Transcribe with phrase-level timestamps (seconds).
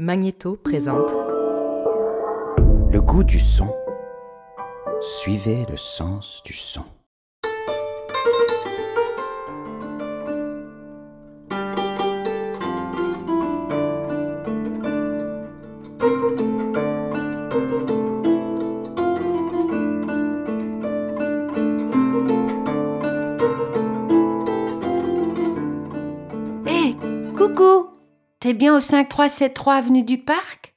[0.00, 1.12] Magnéto présente
[2.90, 3.72] Le goût du son.
[5.00, 6.84] Suivez le sens du son.
[28.44, 30.74] T'es bien au 5373 avenue du Parc?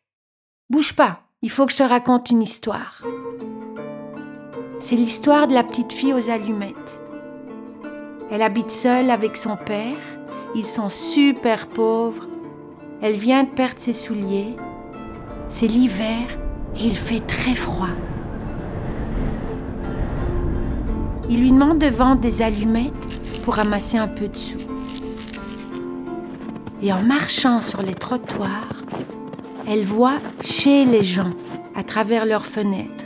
[0.69, 3.01] Bouge pas, il faut que je te raconte une histoire.
[4.79, 7.01] C'est l'histoire de la petite fille aux allumettes.
[8.31, 9.97] Elle habite seule avec son père,
[10.55, 12.25] ils sont super pauvres.
[13.01, 14.55] Elle vient de perdre ses souliers.
[15.49, 16.23] C'est l'hiver
[16.77, 17.97] et il fait très froid.
[21.29, 24.76] Il lui demande de vendre des allumettes pour ramasser un peu de sous.
[26.81, 28.83] Et en marchant sur les trottoirs,
[29.67, 31.31] elle voit chez les gens,
[31.75, 33.03] à travers leurs fenêtres.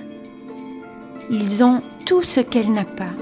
[1.30, 3.14] Ils ont tout ce qu'elle n'a pas.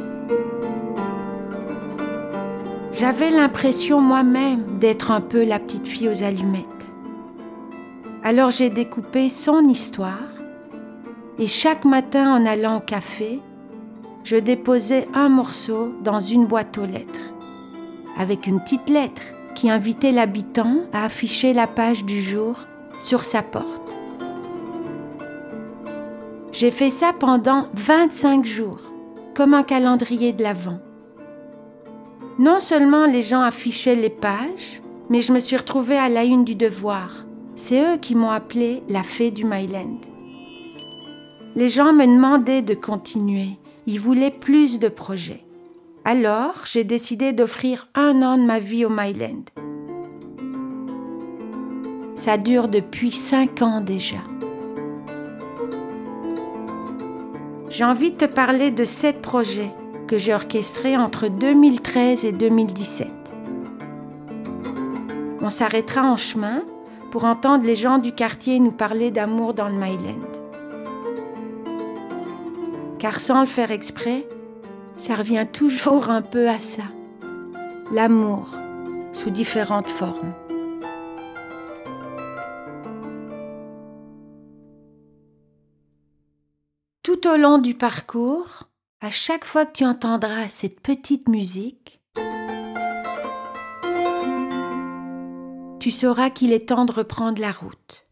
[2.93, 6.65] J'avais l'impression moi-même d'être un peu la petite fille aux allumettes.
[8.23, 10.29] Alors j'ai découpé son histoire
[11.37, 13.39] et chaque matin en allant au café,
[14.25, 17.33] je déposais un morceau dans une boîte aux lettres
[18.17, 19.21] avec une petite lettre
[19.59, 22.59] qui invitait l'habitant à afficher la page du jour
[23.01, 23.93] sur sa porte.
[26.53, 28.79] J'ai fait ça pendant 25 jours,
[29.35, 30.79] comme un calendrier de l'Avent.
[32.37, 36.45] Non seulement les gens affichaient les pages, mais je me suis retrouvée à la une
[36.45, 37.25] du devoir.
[37.57, 39.99] C'est eux qui m'ont appelée la fée du Myland.
[41.57, 43.57] Les gens me demandaient de continuer.
[43.87, 45.43] Ils voulaient plus de projets.
[46.11, 49.43] Alors, j'ai décidé d'offrir un an de ma vie au Myland.
[52.15, 54.17] Ça dure depuis cinq ans déjà.
[57.69, 59.69] J'ai envie de te parler de sept projets
[60.07, 63.07] que j'ai orchestrés entre 2013 et 2017.
[65.41, 66.63] On s'arrêtera en chemin
[67.11, 70.25] pour entendre les gens du quartier nous parler d'amour dans le Myland.
[72.97, 74.25] Car sans le faire exprès,
[74.99, 76.83] ça revient toujours un peu à ça.
[77.91, 78.49] L'amour
[79.13, 80.33] sous différentes formes.
[87.01, 88.69] Tout au long du parcours,
[89.01, 91.99] à chaque fois que tu entendras cette petite musique,
[95.79, 98.03] tu sauras qu'il est temps de reprendre la route.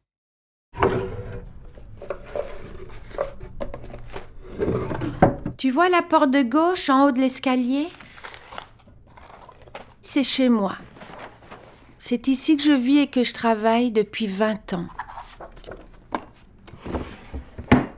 [5.58, 7.88] Tu vois la porte de gauche en haut de l'escalier?
[10.04, 10.76] C'est chez moi.
[11.98, 14.86] C'est ici que je vis et que je travaille depuis 20 ans.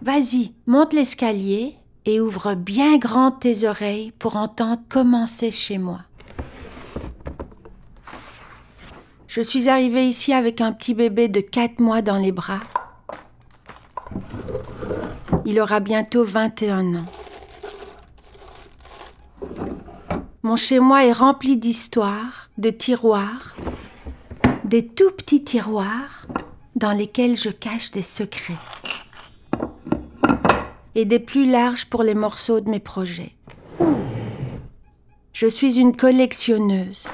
[0.02, 1.76] Vas-y, monte l'escalier
[2.06, 6.00] et ouvre bien grand tes oreilles pour entendre comment c'est chez moi.
[9.28, 12.62] Je suis arrivée ici avec un petit bébé de 4 mois dans les bras.
[15.46, 17.19] Il aura bientôt 21 ans.
[20.50, 23.56] Mon chez-moi est rempli d'histoires, de tiroirs,
[24.64, 26.26] des tout petits tiroirs
[26.76, 28.58] dans lesquels je cache des secrets
[30.96, 33.36] et des plus larges pour les morceaux de mes projets.
[35.34, 37.08] Je suis une collectionneuse.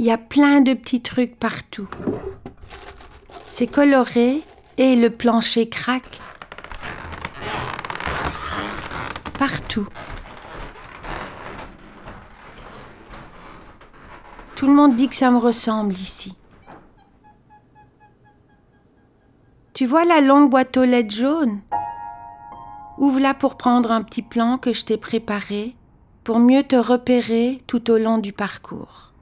[0.00, 1.88] Il y a plein de petits trucs partout.
[3.48, 4.40] C'est coloré
[4.76, 6.18] et le plancher craque.
[9.38, 9.86] Partout.
[14.56, 16.34] Tout le monde dit que ça me ressemble ici.
[19.74, 21.60] Tu vois la longue boîte aux lettres jaune
[22.96, 25.76] Ouvre-la pour prendre un petit plan que je t'ai préparé
[26.24, 29.12] pour mieux te repérer tout au long du parcours.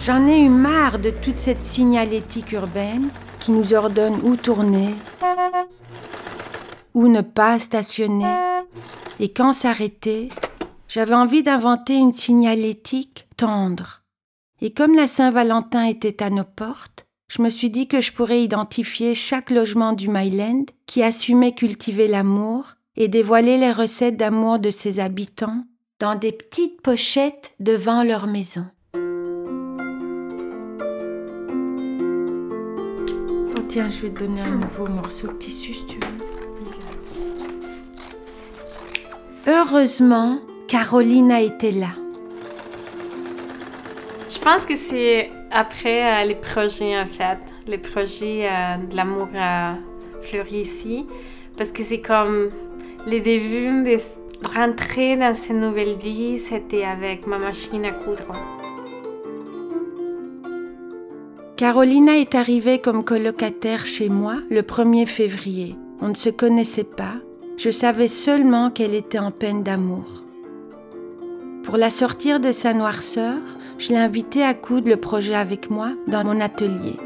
[0.00, 4.94] J'en ai eu marre de toute cette signalétique urbaine qui nous ordonne où tourner,
[6.94, 8.32] où ne pas stationner
[9.20, 10.28] et quand s'arrêter.
[10.88, 14.02] J'avais envie d'inventer une signalétique tendre.
[14.60, 18.42] Et comme la Saint-Valentin était à nos portes, je me suis dit que je pourrais
[18.42, 24.70] identifier chaque logement du Myland qui assumait cultiver l'amour et dévoiler les recettes d'amour de
[24.70, 25.64] ses habitants
[25.98, 28.66] dans des petites pochettes devant leur maison.
[33.56, 36.43] Oh tiens, je vais te donner un nouveau morceau de tissu si tu veux.
[39.46, 40.38] Heureusement,
[40.68, 41.90] Caroline a été là.
[44.30, 49.28] Je pense que c'est après euh, les projets, en fait, les projets euh, de l'amour
[49.36, 49.74] a
[50.22, 51.04] fleuri ici,
[51.58, 52.50] parce que c'est comme
[53.06, 53.96] les débuts de
[54.48, 58.32] rentrer dans cette nouvelle vie, c'était avec ma machine à coudre.
[61.56, 65.76] Carolina est arrivée comme colocataire chez moi le 1er février.
[66.00, 67.14] On ne se connaissait pas.
[67.56, 70.22] Je savais seulement qu'elle était en peine d'amour.
[71.62, 73.38] Pour la sortir de sa noirceur,
[73.78, 76.96] je l'ai invitée à coudre le projet avec moi dans mon atelier.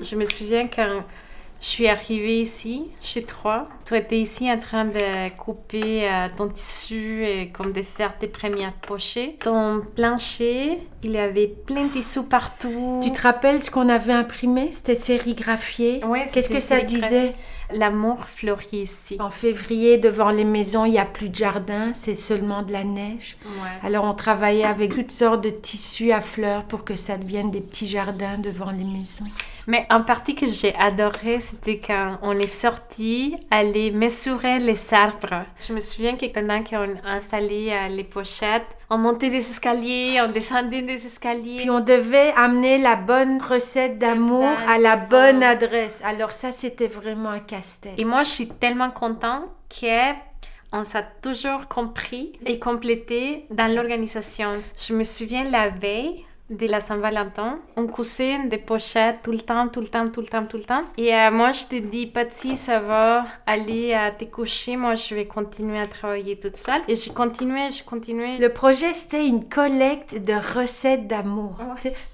[0.00, 1.02] Je me souviens quand
[1.60, 3.68] je suis arrivée ici, chez toi.
[3.84, 8.28] Tu étais ici en train de couper euh, ton tissu et comme de faire tes
[8.28, 9.40] premières pochettes.
[9.40, 13.00] Ton plancher, il y avait plein de tissus partout.
[13.02, 14.68] Tu te rappelles ce qu'on avait imprimé?
[14.70, 16.00] C'était sérigraphié.
[16.06, 17.32] Oui, Qu'est-ce que ça disait?
[17.70, 19.16] L'amour fleurit ici.
[19.20, 22.84] En février, devant les maisons, il n'y a plus de jardin, c'est seulement de la
[22.84, 23.36] neige.
[23.44, 23.86] Ouais.
[23.86, 27.60] Alors on travaillait avec toutes sortes de tissus à fleurs pour que ça devienne des
[27.60, 29.26] petits jardins devant les maisons.
[29.68, 35.44] Mais en partie que j'ai adoré, c'était quand on est sorti aller mesurer les arbres.
[35.60, 40.32] Je me souvien que pendant qu'on installait euh, les pochettes, on montait des escaliers, on
[40.32, 41.58] descendait des escaliers.
[41.58, 46.00] Puis on devait amener la bonne recette d'amour à la bonne adresse.
[46.02, 47.92] Alors ça, c'était vraiment un casse-tête.
[47.98, 50.14] Et moi, je suis tellement contente que
[50.72, 54.52] on s'est toujours compris et complété dans l'organisation.
[54.78, 59.68] Je me souviens la veille de la Saint-Valentin, on cousait des pochettes tout le temps,
[59.68, 60.82] tout le temps, tout le temps, tout le temps.
[60.96, 64.76] Et euh, moi, je te dis, Patsy, ça va aller à te coucher.
[64.76, 66.80] Moi, je vais continuer à travailler toute seule.
[66.88, 68.38] Et j'ai continué, j'ai continué.
[68.38, 71.58] Le projet, c'était une collecte de recettes d'amour.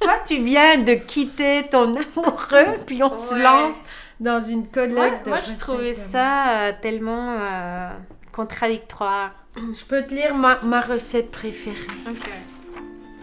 [0.00, 3.80] Toi, tu viens de quitter ton amoureux, puis on se lance
[4.18, 7.90] dans une collecte Ouais, de moi, je trouvais ça euh, tellement euh,
[8.32, 9.30] contradictoire.
[9.56, 11.76] Je peux te lire ma, ma recette préférée.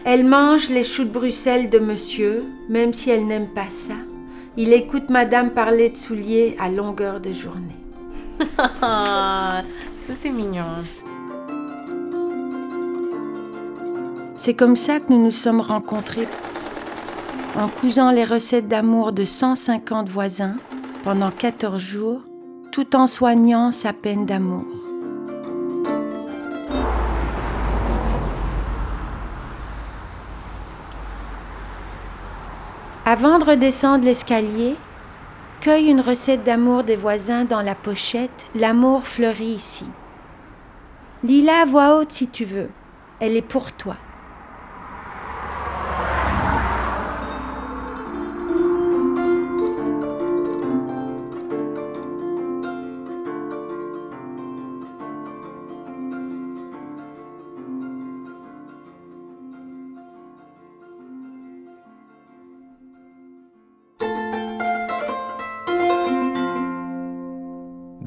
[0.04, 3.94] Elle mange les choux de Bruxelles de monsieur, même si elle n'aime pas ça.
[4.56, 7.82] Il écoute madame parler de souliers à longueur de journée.
[8.80, 9.62] Ça,
[10.14, 10.64] c'est mignon.
[14.36, 16.26] C'est comme ça que nous nous sommes rencontrés,
[17.56, 20.56] en cousant les recettes d'amour de 150 voisins
[21.04, 22.22] pendant 14 jours,
[22.72, 24.81] tout en soignant sa peine d'amour.
[33.12, 34.74] Avant de redescendre l'escalier,
[35.60, 39.84] cueille une recette d'amour des voisins dans la pochette L'amour fleurit ici.
[41.22, 42.70] Lis-la à voix haute si tu veux.
[43.20, 43.96] Elle est pour toi.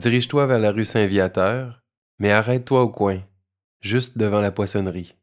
[0.06, 1.82] Dirige-toi vers la rue Saint-Viateur,
[2.20, 3.22] mais arrête-toi au coin,
[3.82, 5.16] juste devant la poissonnerie.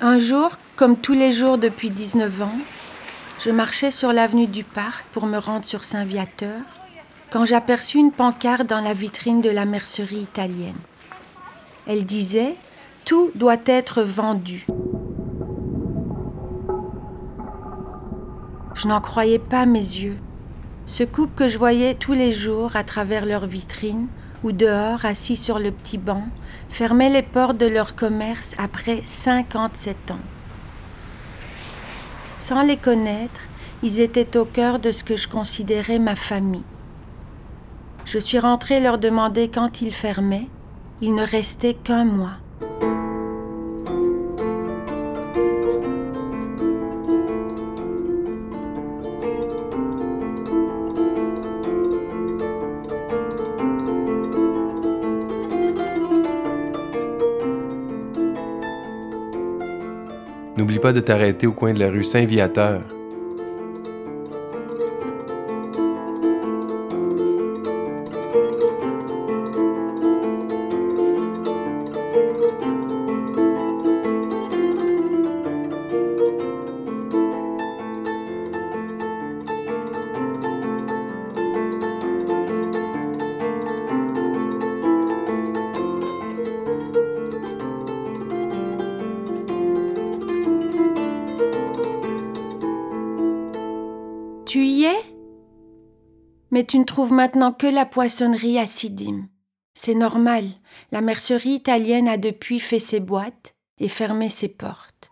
[0.00, 2.58] Un jour, comme tous les jours depuis 19 ans,
[3.44, 6.60] je marchais sur l'avenue du Parc pour me rendre sur Saint-Viateur
[7.30, 10.74] quand j'aperçus une pancarte dans la vitrine de la mercerie italienne.
[11.86, 12.56] Elle disait
[13.06, 14.66] Tout doit être vendu.
[18.74, 20.16] Je n'en croyais pas mes yeux.
[20.86, 24.08] Ce couple que je voyais tous les jours à travers leur vitrine
[24.42, 26.24] ou dehors assis sur le petit banc
[26.68, 30.18] fermaient les portes de leur commerce après 57 ans.
[32.40, 33.40] Sans les connaître,
[33.84, 36.64] ils étaient au cœur de ce que je considérais ma famille.
[38.04, 40.48] Je suis rentrée leur demander quand ils fermaient.
[41.00, 42.38] Il ne restait qu'un mois.
[60.92, 62.80] De t'arrêter au coin de la rue Saint-Viateur.
[96.66, 99.28] Tu ne trouves maintenant que la poissonnerie à Sidim.
[99.74, 100.44] C'est normal,
[100.90, 105.10] la mercerie italienne a depuis fait ses boîtes et fermé ses portes.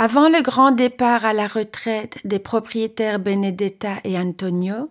[0.00, 4.90] Avant le grand départ à la retraite des propriétaires Benedetta et Antonio,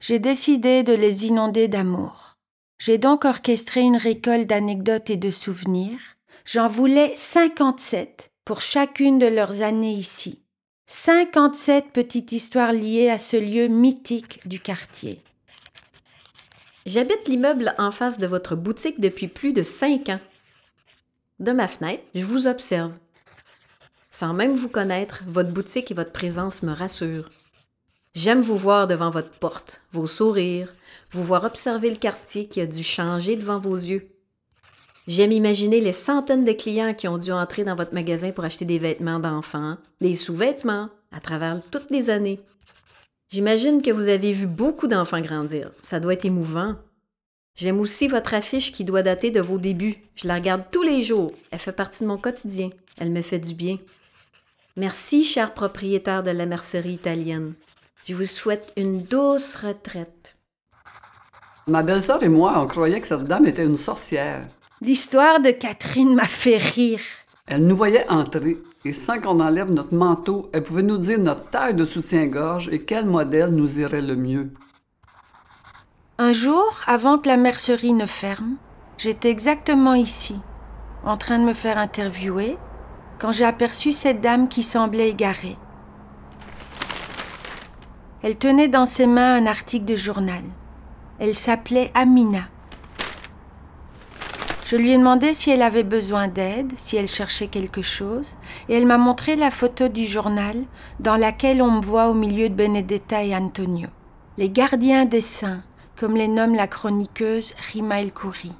[0.00, 2.36] j'ai décidé de les inonder d'amour.
[2.80, 6.00] J'ai donc orchestré une récolte d'anecdotes et de souvenirs.
[6.44, 10.42] J'en voulais 57 pour chacune de leurs années ici.
[10.90, 15.20] 57 petites histoires liées à ce lieu mythique du quartier.
[16.86, 20.20] J'habite l'immeuble en face de votre boutique depuis plus de cinq ans.
[21.40, 22.92] De ma fenêtre, je vous observe.
[24.10, 27.28] Sans même vous connaître, votre boutique et votre présence me rassurent.
[28.14, 30.72] J'aime vous voir devant votre porte, vos sourires,
[31.10, 34.08] vous voir observer le quartier qui a dû changer devant vos yeux.
[35.08, 38.66] J'aime imaginer les centaines de clients qui ont dû entrer dans votre magasin pour acheter
[38.66, 42.40] des vêtements d'enfants, des sous-vêtements, à travers toutes les années.
[43.30, 45.70] J'imagine que vous avez vu beaucoup d'enfants grandir.
[45.82, 46.74] Ça doit être émouvant.
[47.56, 49.96] J'aime aussi votre affiche qui doit dater de vos débuts.
[50.14, 51.32] Je la regarde tous les jours.
[51.50, 52.68] Elle fait partie de mon quotidien.
[52.98, 53.78] Elle me fait du bien.
[54.76, 57.54] Merci, cher propriétaire de la mercerie italienne.
[58.04, 60.36] Je vous souhaite une douce retraite.
[61.66, 64.46] Ma belle-sœur et moi, on croyait que cette dame était une sorcière.
[64.80, 67.00] L'histoire de Catherine m'a fait rire.
[67.48, 71.48] Elle nous voyait entrer, et sans qu'on enlève notre manteau, elle pouvait nous dire notre
[71.48, 74.52] taille de soutien-gorge et quel modèle nous irait le mieux.
[76.18, 78.56] Un jour, avant que la mercerie ne ferme,
[78.98, 80.36] j'étais exactement ici,
[81.04, 82.56] en train de me faire interviewer,
[83.18, 85.56] quand j'ai aperçu cette dame qui semblait égarée.
[88.22, 90.42] Elle tenait dans ses mains un article de journal.
[91.18, 92.42] Elle s'appelait Amina.
[94.70, 98.28] Je lui ai demandé si elle avait besoin d'aide, si elle cherchait quelque chose,
[98.68, 100.56] et elle m'a montré la photo du journal
[101.00, 103.88] dans laquelle on me voit au milieu de Benedetta et Antonio,
[104.36, 105.62] les gardiens des saints,
[105.96, 108.52] comme les nomme la chroniqueuse Rima El Khoury.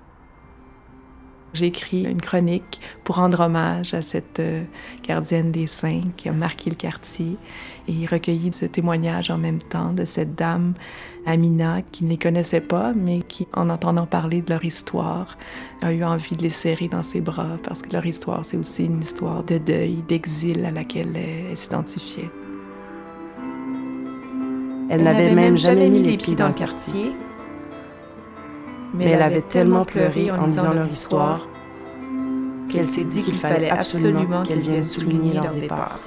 [1.54, 4.62] J'ai écrit une chronique pour rendre hommage à cette euh,
[5.06, 7.36] gardienne des saints qui a marqué le quartier
[7.88, 10.74] et recueilli ce témoignage en même temps de cette dame,
[11.24, 15.38] Amina, qui ne les connaissait pas, mais qui, en entendant parler de leur histoire,
[15.80, 18.84] a eu envie de les serrer dans ses bras parce que leur histoire, c'est aussi
[18.84, 22.30] une histoire de deuil, d'exil à laquelle elle, s'identifiait.
[24.90, 27.12] Elle, n'avait même jamais mis les pieds dans le quartier
[28.94, 31.46] mais elle avait tellement pleuré en disant leur histoire
[32.70, 35.98] qu'elle s'est dit qu'il fallait absolument qu'elle vienne souligner leur départ.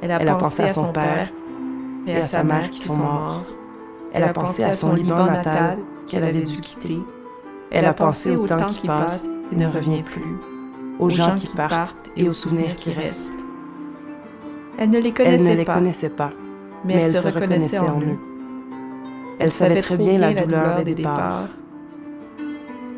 [0.00, 1.28] Elle a pensé à son père
[2.06, 3.44] et à sa mère qui sont morts.
[4.12, 6.98] Elle a pensé à son Liban natal qu'elle avait dû quitter.
[7.70, 10.36] Elle a pensé au temps qui passe et ne revient plus,
[10.98, 13.32] aux gens qui partent et aux souvenirs qui restent.
[14.78, 16.30] Elle ne les connaissait pas,
[16.84, 18.18] mais elle se reconnaissait en eux.
[19.40, 21.48] Elle savait très bien la douleur des départs.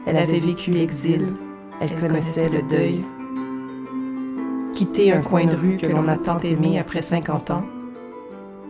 [0.06, 1.34] Elle avait vécu l'exil.
[1.80, 3.04] Elle connaissait le deuil.
[4.72, 7.64] Quitter un coin de rue que l'on a tant aimé après 50 ans,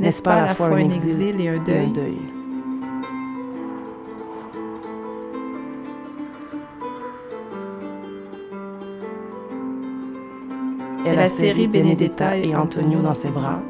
[0.00, 1.92] n'est-ce pas à la fois un exil et un deuil?
[11.06, 13.60] Elle a serré Benedetta et Antonio dans ses bras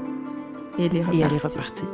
[0.78, 1.84] et elle est repartie.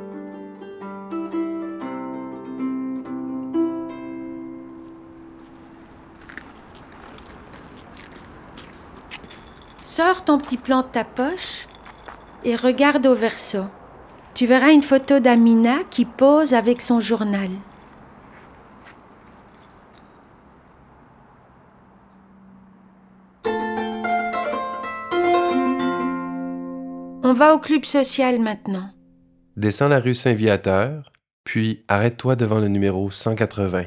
[9.97, 11.67] Sors ton petit plan de ta poche
[12.45, 13.61] et regarde au verso.
[14.35, 17.49] Tu verras une photo d'Amina qui pose avec son journal.
[27.23, 28.91] On va au club social maintenant.
[29.57, 31.11] Descends la rue Saint-Viateur,
[31.43, 33.85] puis arrête-toi devant le numéro 180.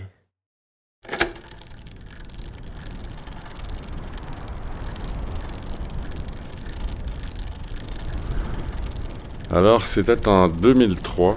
[9.52, 11.36] Alors, c'était en 2003.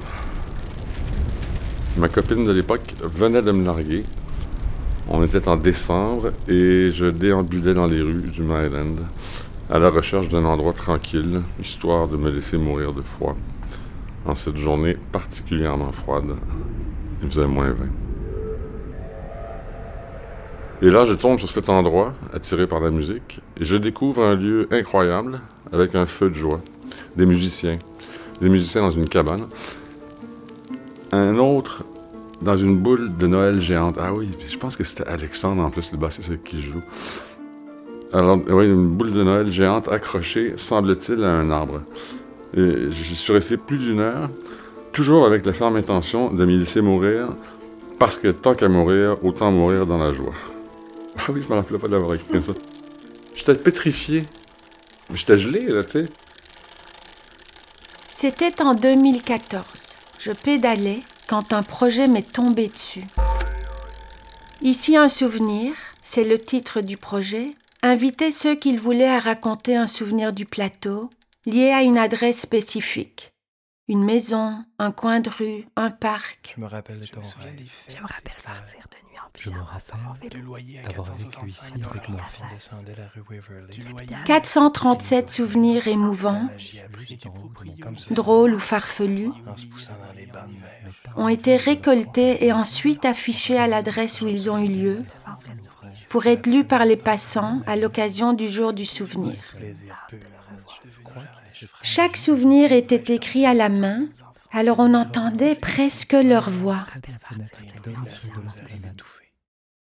[1.97, 4.02] Ma copine de l'époque venait de me larguer.
[5.09, 8.97] On était en décembre et je déambulais dans les rues du Maryland
[9.71, 13.35] à la recherche d'un endroit tranquille, histoire de me laisser mourir de froid.
[14.26, 16.37] En cette journée particulièrement froide,
[17.23, 17.76] il faisait moins 20.
[20.83, 24.35] Et là, je tombe sur cet endroit, attiré par la musique, et je découvre un
[24.35, 25.40] lieu incroyable,
[25.73, 26.61] avec un feu de joie,
[27.16, 27.78] des musiciens,
[28.41, 29.47] des musiciens dans une cabane.
[31.12, 31.85] Un autre
[32.41, 33.97] dans une boule de Noël géante.
[34.01, 36.83] Ah oui, je pense que c'était Alexandre en plus, le bassiste qui joue.
[38.12, 41.83] Alors, oui, une boule de Noël géante accrochée, semble-t-il, à un arbre.
[42.55, 44.29] Et je suis resté plus d'une heure,
[44.93, 47.29] toujours avec la ferme intention de m'y laisser mourir,
[47.99, 50.35] parce que tant qu'à mourir, autant mourir dans la joie.
[51.17, 52.53] Ah oui, je me rappelais pas d'avoir écrit comme ça.
[53.35, 54.25] J'étais pétrifié.
[55.15, 56.05] J'étais gelé, là, tu sais.
[58.23, 59.64] C'était en 2014.
[60.21, 63.02] Je pédalais quand un projet m'est tombé dessus.
[64.61, 65.73] Ici un souvenir,
[66.05, 67.49] c'est le titre du projet.
[67.83, 71.11] Inviter ceux qu'il voulait à raconter un souvenir du plateau,
[71.47, 73.32] lié à une adresse spécifique.
[73.92, 76.54] Une maison, un coin de rue, un parc.
[76.56, 77.70] Je me rappelle de ton rêve.
[77.90, 80.56] Je me rappelle partir de nuit en Je me rappelle sur mon vélo.
[80.82, 82.40] d'avoir vécu ici avec mon fils.
[82.42, 84.06] On descendait la rue Waverly.
[84.25, 86.49] 437 souvenirs émouvants,
[88.11, 89.28] drôles ou farfelus,
[91.16, 95.02] ont été récoltés et ensuite affichés à l'adresse où ils ont eu lieu
[96.08, 99.37] pour être lus par les passants à l'occasion du jour du souvenir.
[101.82, 104.06] Chaque souvenir était écrit à la main,
[104.52, 106.85] alors on entendait presque leur voix.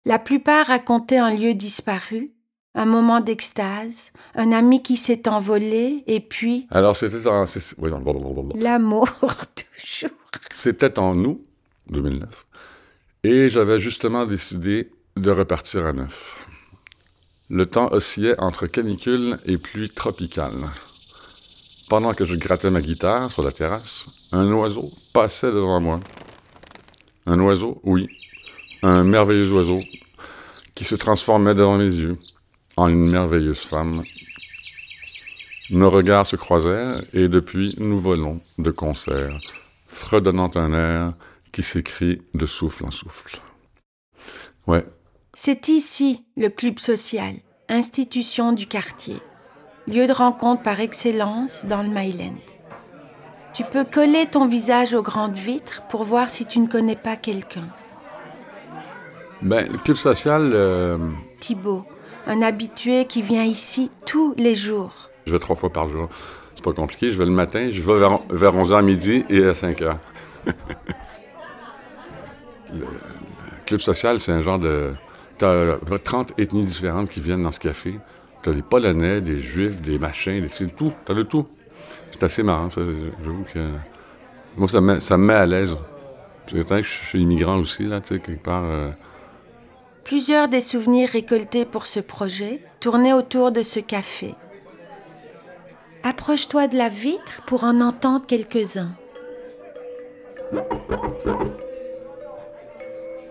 [0.04, 2.32] La plupart racontaient un lieu disparu,
[2.74, 7.90] un moment d'extase, un ami qui s'est envolé, et puis Alors, c'était en, c'est- oui,
[8.54, 10.16] l'amour toujours.
[10.52, 11.44] C'était en août
[11.88, 12.46] 2009.
[13.24, 16.36] Et j'avais justement décidé de repartir à neuf.
[17.52, 20.54] Le temps oscillait entre canicule et pluie tropicale.
[21.88, 25.98] Pendant que je grattais ma guitare sur la terrasse, un oiseau passait devant moi.
[27.26, 28.08] Un oiseau, oui,
[28.82, 29.80] un merveilleux oiseau
[30.76, 32.16] qui se transformait devant mes yeux
[32.76, 34.04] en une merveilleuse femme.
[35.70, 39.36] Nos regards se croisèrent et depuis nous volons de concert,
[39.88, 41.14] fredonnant un air
[41.50, 43.40] qui s'écrit de souffle en souffle.
[44.68, 44.86] Ouais,
[45.42, 47.32] C'est ici le club social,
[47.70, 49.16] institution du quartier,
[49.88, 52.36] lieu de rencontre par excellence dans le Myland.
[53.54, 57.16] Tu peux coller ton visage aux grandes vitres pour voir si tu ne connais pas
[57.16, 57.66] quelqu'un.
[59.40, 60.98] ben, le club social, euh,
[61.40, 61.86] Thibaut,
[62.26, 65.08] un habitué qui vient ici tous les jours.
[65.24, 66.10] je vais trois fois par jour.
[66.54, 69.42] C'est pas compliqué, je vais le matin, je vais vers, vers 11h à midi et
[69.42, 69.96] à 5h.
[72.74, 72.86] le, le
[73.64, 74.92] club social, c'est un genre de...
[75.40, 77.98] Peu près 30 ethnies différentes qui viennent dans ce café.
[78.42, 80.48] T'as des Polonais, des Juifs, des machins, des...
[80.48, 80.92] c'est tout.
[81.04, 81.46] T'as de tout.
[82.10, 82.80] C'est assez marrant, ça.
[83.22, 83.70] J'avoue que...
[84.56, 85.76] Moi, ça me met, ça me met à l'aise.
[86.46, 88.64] C'est que je suis immigrant aussi, là, tu sais, quelque part...
[88.64, 88.90] euh,
[90.04, 94.34] Plusieurs des souvenirs récoltés pour ce projet tournaient autour de ce café.
[96.02, 98.90] Approche-toi de la vitre pour en entendre quelques-uns.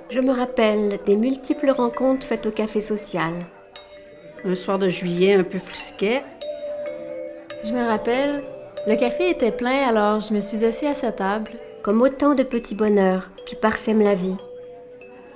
[0.10, 3.34] Je me rappelle des multiples rencontres faites au café social.
[4.46, 6.24] Un soir de juillet un peu frisquet,
[7.66, 8.42] Je me rappelle,
[8.88, 11.52] le café était plein alors je me suis assis à sa table.
[11.84, 14.36] Comme autant de petits bonheurs qui parsèment la vie.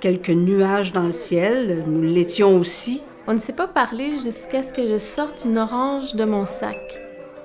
[0.00, 4.72] quelques nuages dans le ciel, nous l'étions aussi, On ne s'est pas parlé jusqu'à ce
[4.72, 6.78] que je sorte une orange de mon sac.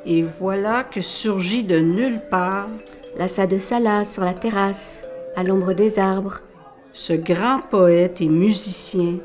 [0.06, 2.68] et voilà que surgit de nulle part
[3.18, 5.06] L'assa de Salah sur la terrasse,
[5.38, 6.42] à l'ombre des arbres.
[6.94, 9.18] Ce grand poète et musicien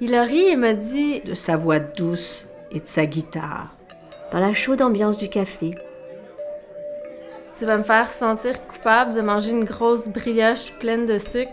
[0.00, 3.76] Il a ri et m'a dit de sa voix douce et de sa guitare.
[4.32, 5.74] Dans la chaude ambiance du café.
[7.56, 11.50] Tu vas me faire sentir coupable de manger une grosse brioche pleine de sucre.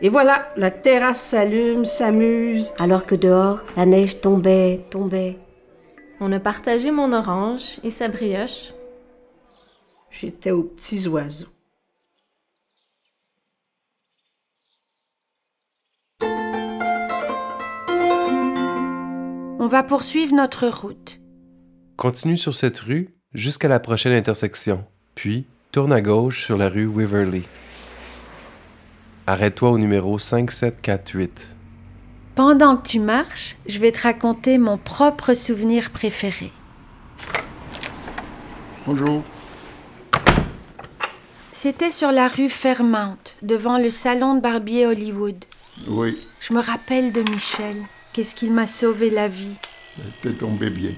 [0.00, 2.72] Et voilà, la terrasse s'allume, s'amuse.
[2.78, 5.38] Alors que dehors, la neige tombait, tombait.
[6.20, 8.72] On a partagé mon orange et sa brioche.
[10.10, 11.46] J'étais aux petits oiseaux.
[19.68, 21.20] On va poursuivre notre route.
[21.98, 26.86] Continue sur cette rue jusqu'à la prochaine intersection, puis tourne à gauche sur la rue
[26.86, 27.42] Waverly.
[29.26, 31.48] Arrête-toi au numéro 5748.
[32.34, 36.50] Pendant que tu marches, je vais te raconter mon propre souvenir préféré.
[38.86, 39.22] Bonjour.
[41.52, 45.44] C'était sur la rue Fairmount, devant le salon de barbier Hollywood.
[45.88, 47.76] Oui, Je me rappelle de Michel.
[48.12, 49.54] Qu'est-ce qu'il m'a sauvé la vie?
[50.22, 50.92] t'es tombé bien.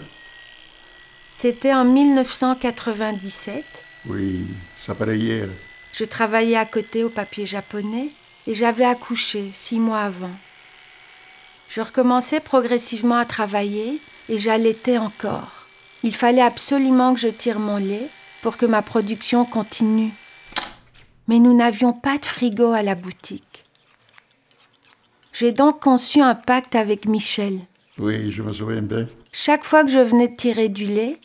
[1.35, 3.65] C'était en 1997.
[4.07, 4.47] Oui,
[4.79, 5.49] ça paraît hier.
[5.93, 8.09] Je travaillais à côté au papier japonais
[8.47, 10.31] et j'avais accouché six mois avant.
[11.69, 15.67] Je recommençais progressivement à travailler et j'allaitais encore.
[16.03, 18.09] Il fallait absolument que je tire mon lait
[18.43, 20.11] pour que ma production continue.
[21.29, 23.65] Mais nous n'avions pas de frigo à la boutique.
[25.33, 27.61] J'ai donc conçu un pacte avec Michel.
[27.99, 29.07] Oui, je me souviens bien.
[29.33, 31.19] Chaque fois que je venais de tirer du lait,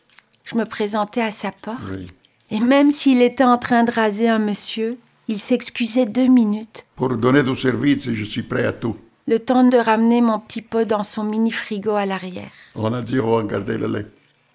[0.43, 1.79] je me présentais à sa porte.
[1.91, 2.07] Oui.
[2.51, 6.85] Et même s'il était en train de raser un monsieur, il s'excusait deux minutes.
[6.95, 8.95] Pour donner du service, je suis prêt à tout.
[9.27, 12.51] Le temps de ramener mon petit pot dans son mini frigo à l'arrière.
[12.75, 14.05] On a dit on va garder le lait.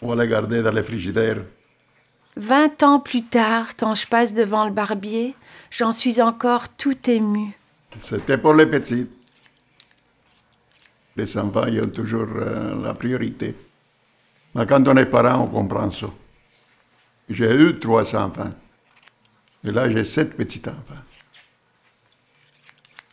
[0.01, 1.39] On va le garder dans le frigidaire.
[2.37, 5.35] Vingt ans plus tard, quand je passe devant le barbier,
[5.73, 7.59] j'en suis encore tout ému.
[8.01, 9.09] C'était pour les petits.
[11.21, 13.55] Les enfants, ils ont toujours euh, la priorité.
[14.55, 16.07] Mais quand on est parent, on comprend ça.
[17.29, 18.49] J'ai eu trois enfants.
[19.63, 21.05] Et là, j'ai sept petits-enfants.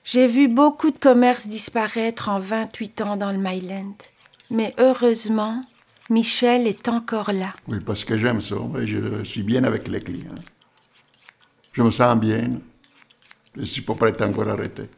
[0.05, 3.97] J'ai vu beaucoup de commerces disparaître en 28 ans dans le Myland.
[4.51, 5.61] Mais heureusement,
[6.09, 7.51] Michel est encore là.
[7.67, 8.55] Oui, parce que j'aime ça.
[8.79, 10.41] et Je suis bien avec les clients.
[11.73, 12.51] Je me sens bien.
[13.57, 14.89] Je suis pas prêt à encore arrêter.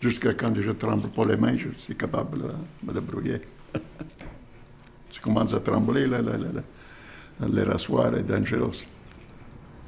[0.00, 3.42] Jusqu'à quand je tremble pour les mains, je suis capable de me débrouiller.
[5.10, 7.46] tu commences à trembler, là, là, là, là.
[7.46, 8.72] Le rasoir est dangereux.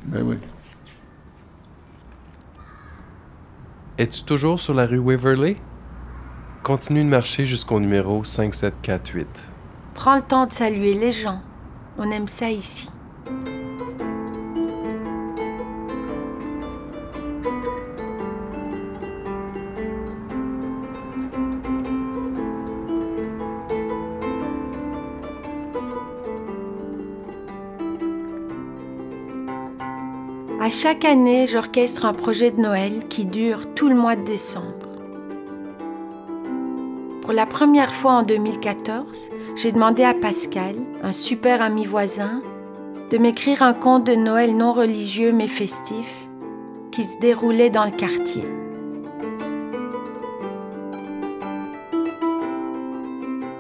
[0.07, 0.37] Mais oui.
[3.99, 5.57] Es-tu toujours sur la rue Waverley?
[6.63, 9.49] Continue de marcher jusqu'au numéro 5748.
[9.95, 11.41] Prends le temps de saluer les gens.
[11.99, 12.89] On aime ça ici.
[30.73, 34.89] Chaque année, j'orchestre un projet de Noël qui dure tout le mois de décembre.
[37.21, 42.43] Pour la première fois en 2014, j'ai demandé à Pascal, un super ami voisin,
[43.11, 46.27] de m'écrire un conte de Noël non religieux mais festif
[46.91, 48.45] qui se déroulait dans le quartier.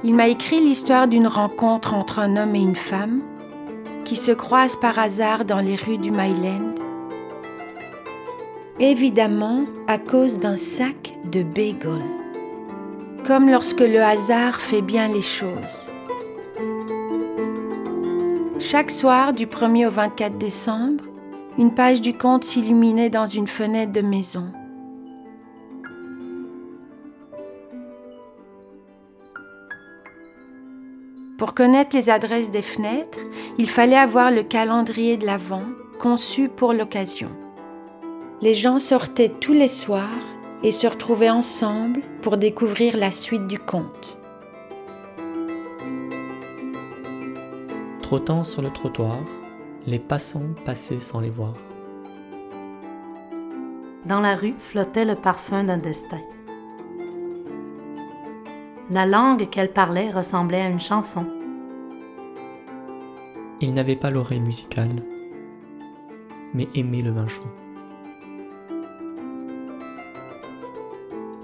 [0.03, 3.20] Il m'a écrit l'histoire d'une rencontre entre un homme et une femme
[4.07, 6.82] qui se croisent par hasard dans les rues du Myland
[8.83, 12.03] évidemment à cause d'un sac de bagel,
[13.25, 15.87] comme lorsque le hasard fait bien les choses.
[18.59, 21.05] Chaque soir, du 1er au 24 décembre,
[21.59, 24.47] une page du conte s'illuminait dans une fenêtre de maison.
[31.38, 33.18] Pour connaître les adresses des fenêtres,
[33.59, 35.62] il fallait avoir le calendrier de l'Avent
[36.01, 37.29] conçu pour l'occasion
[38.43, 40.09] les gens sortaient tous les soirs
[40.65, 44.19] et se retrouvaient ensemble pour découvrir la suite du conte.
[48.03, 49.19] Trottant sur le trottoir,
[49.87, 51.55] les passants passaient sans les voir.
[54.07, 56.21] Dans la rue flottait le parfum d'un destin.
[58.91, 61.25] La langue qu'elle parlait ressemblait à une chanson.
[63.61, 64.91] Il n'avait pas l'oreille musicale,
[66.53, 67.62] mais aimait le vin chaud.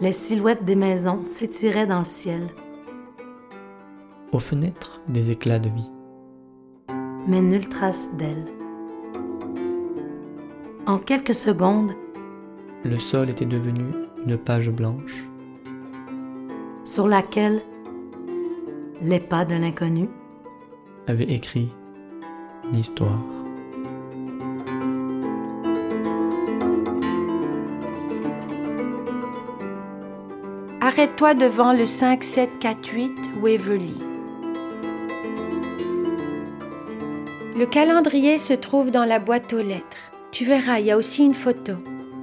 [0.00, 2.46] Les silhouettes des maisons s'étiraient dans le ciel.
[4.30, 5.90] Aux fenêtres, des éclats de vie.
[7.26, 8.44] Mais nulle trace d'elle.
[10.86, 11.90] En quelques secondes,
[12.84, 13.82] le sol était devenu
[14.24, 15.26] une page blanche
[16.84, 17.60] sur laquelle
[19.02, 20.08] les pas de l'inconnu
[21.08, 21.72] avaient écrit
[22.72, 22.78] une
[30.98, 33.94] Arrête-toi devant le 5748 Waverly.
[37.56, 40.10] Le calendrier se trouve dans la boîte aux lettres.
[40.32, 41.74] Tu verras, il y a aussi une photo.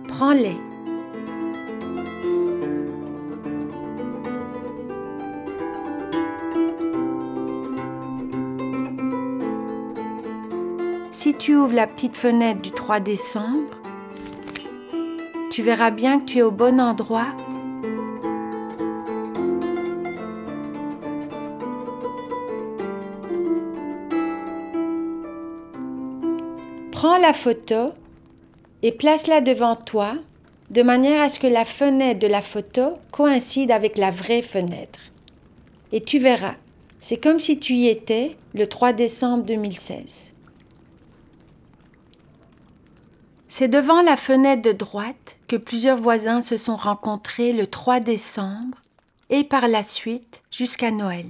[0.09, 0.57] Prends-les.
[11.13, 13.71] Si tu ouvres la petite fenêtre du 3 décembre,
[15.49, 17.27] tu verras bien que tu es au bon endroit
[26.95, 27.91] Prends la photo
[28.81, 30.13] et place-la devant toi
[30.69, 35.01] de manière à ce que la fenêtre de la photo coïncide avec la vraie fenêtre.
[35.91, 36.55] Et tu verras,
[37.01, 40.31] c'est comme si tu y étais le 3 décembre 2016.
[43.49, 48.77] C'est devant la fenêtre de droite que plusieurs voisins se sont rencontrés le 3 décembre
[49.29, 51.25] et par la suite jusqu'à Noël.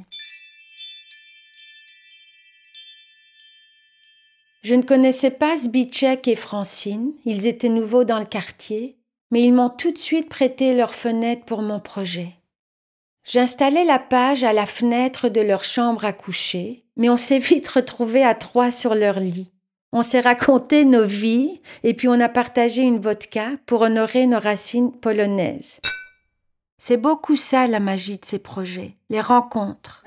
[4.66, 8.98] Je ne connaissais pas Sbitchek et Francine, ils étaient nouveaux dans le quartier,
[9.30, 12.34] mais ils m'ont tout de suite prêté leur fenêtre pour mon projet.
[13.24, 17.68] J'installais la page à la fenêtre de leur chambre à coucher, mais on s'est vite
[17.68, 19.52] retrouvés à trois sur leur lit.
[19.92, 24.40] On s'est raconté nos vies et puis on a partagé une vodka pour honorer nos
[24.40, 25.80] racines polonaises.
[26.80, 30.04] C'est beaucoup ça la magie de ces projets, les rencontres.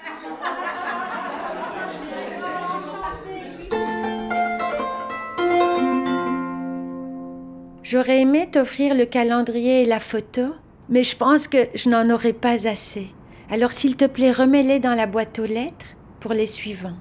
[7.90, 10.54] J'aurais aimé t'offrir le calendrier et la photo,
[10.90, 13.06] mais je pense que je n'en aurai pas assez.
[13.50, 16.98] Alors s'il te plaît, remets-les dans la boîte aux lettres pour les suivants.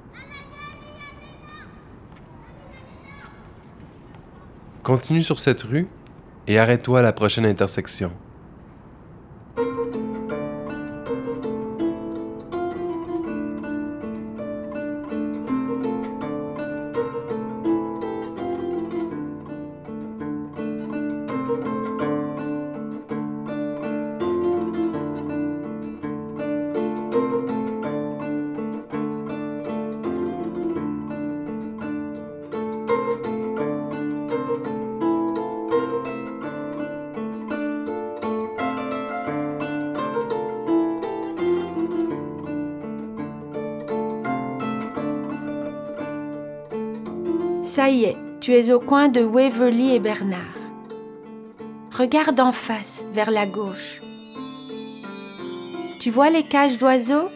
[4.81, 5.89] Continue sur cette rue
[6.47, 8.13] et arrête-toi à la prochaine intersection.
[47.77, 50.57] Ça y est, tu es au coin de Waverly et Bernard.
[51.95, 54.01] Regarde en face, vers la gauche.
[55.99, 57.29] Tu vois les cages d'oiseaux?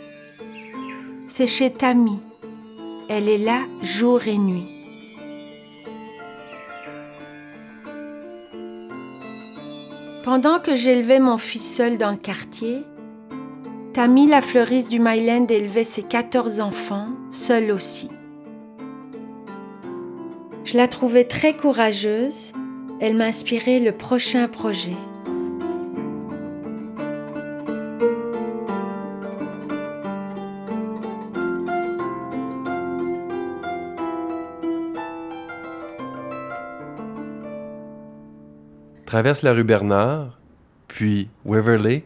[1.27, 2.19] C'est chez Tammy.
[3.07, 4.65] Elle est là jour et nuit.
[10.23, 12.81] Pendant que j'élevais mon fils seul dans le quartier,
[13.93, 18.09] Tammy, la fleuriste du Myland, élevait ses 14 enfants, seule aussi.
[20.71, 22.53] Je la trouvais très courageuse.
[23.01, 24.95] Elle m'a inspiré le prochain projet.
[39.05, 40.39] Traverse la rue Bernard,
[40.87, 42.05] puis Waverley,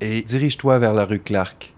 [0.00, 1.74] et dirige-toi vers la rue Clark.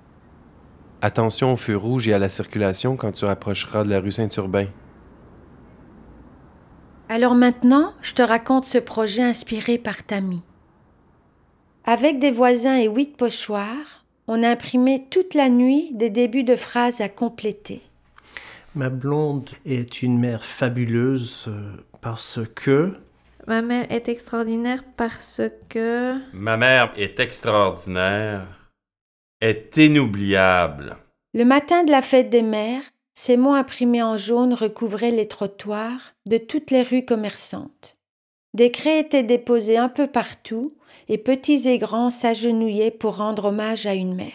[1.00, 4.68] Attention au feu rouge et à la circulation quand tu rapprocheras de la rue Saint-Urbain.
[7.14, 10.40] Alors maintenant, je te raconte ce projet inspiré par Tammy.
[11.84, 16.56] Avec des voisins et huit pochoirs, on a imprimé toute la nuit des débuts de
[16.56, 17.82] phrases à compléter.
[18.74, 22.94] Ma blonde est une mère fabuleuse euh, parce que...
[23.46, 26.14] Ma mère est extraordinaire parce que...
[26.32, 28.46] Ma mère est extraordinaire,
[29.42, 30.96] est inoubliable.
[31.34, 32.84] Le matin de la fête des mères,
[33.24, 37.96] ces mots imprimés en jaune recouvraient les trottoirs de toutes les rues commerçantes.
[38.52, 40.74] Des craies étaient déposées un peu partout
[41.08, 44.32] et petits et grands s'agenouillaient pour rendre hommage à une mère.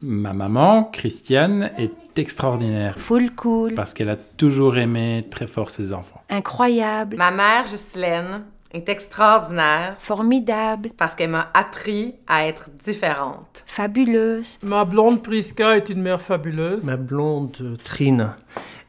[0.00, 2.98] Ma maman, Christiane, est extraordinaire.
[2.98, 3.74] Full cool.
[3.74, 6.22] Parce qu'elle a toujours aimé très fort ses enfants.
[6.30, 7.18] Incroyable.
[7.18, 9.96] Ma mère, Ghislaine, est extraordinaire.
[9.98, 10.90] Formidable.
[10.96, 13.62] Parce qu'elle m'a appris à être différente.
[13.66, 14.58] Fabuleuse.
[14.62, 16.84] Ma blonde Priska est une mère fabuleuse.
[16.86, 18.34] Ma blonde euh, Trine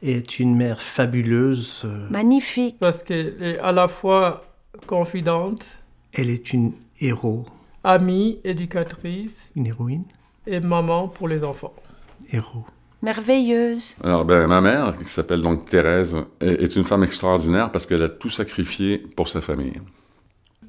[0.02, 1.82] est une mère fabuleuse.
[1.84, 2.76] euh, Magnifique.
[2.80, 4.44] Parce qu'elle est à la fois
[4.86, 5.78] confidente,
[6.12, 7.44] Elle est une héros,
[7.82, 10.04] amie, éducatrice une héroïne,
[10.46, 11.72] et maman pour les enfants.
[12.32, 12.64] héros.
[13.04, 13.94] Merveilleuse.
[14.02, 18.02] Alors, ben, ma mère, qui s'appelle donc Thérèse, est, est une femme extraordinaire parce qu'elle
[18.02, 19.80] a tout sacrifié pour sa famille.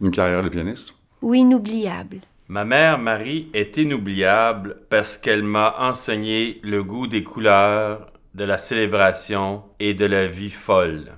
[0.02, 0.94] Une carrière de pianiste?
[1.22, 2.20] Ou inoubliable.
[2.48, 8.58] Ma mère Marie est inoubliable parce qu'elle m'a enseigné le goût des couleurs, de la
[8.58, 11.14] célébration et de la vie folle.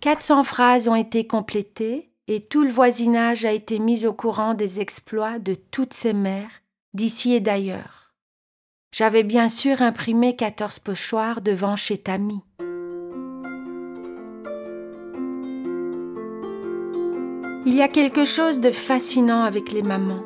[0.00, 4.80] 400 phrases ont été complétées et tout le voisinage a été mis au courant des
[4.80, 6.62] exploits de toutes ces mères,
[6.94, 8.07] d'ici et d'ailleurs.
[8.90, 12.40] J'avais bien sûr imprimé 14 pochoirs devant chez Tammy.
[17.66, 20.24] Il y a quelque chose de fascinant avec les mamans.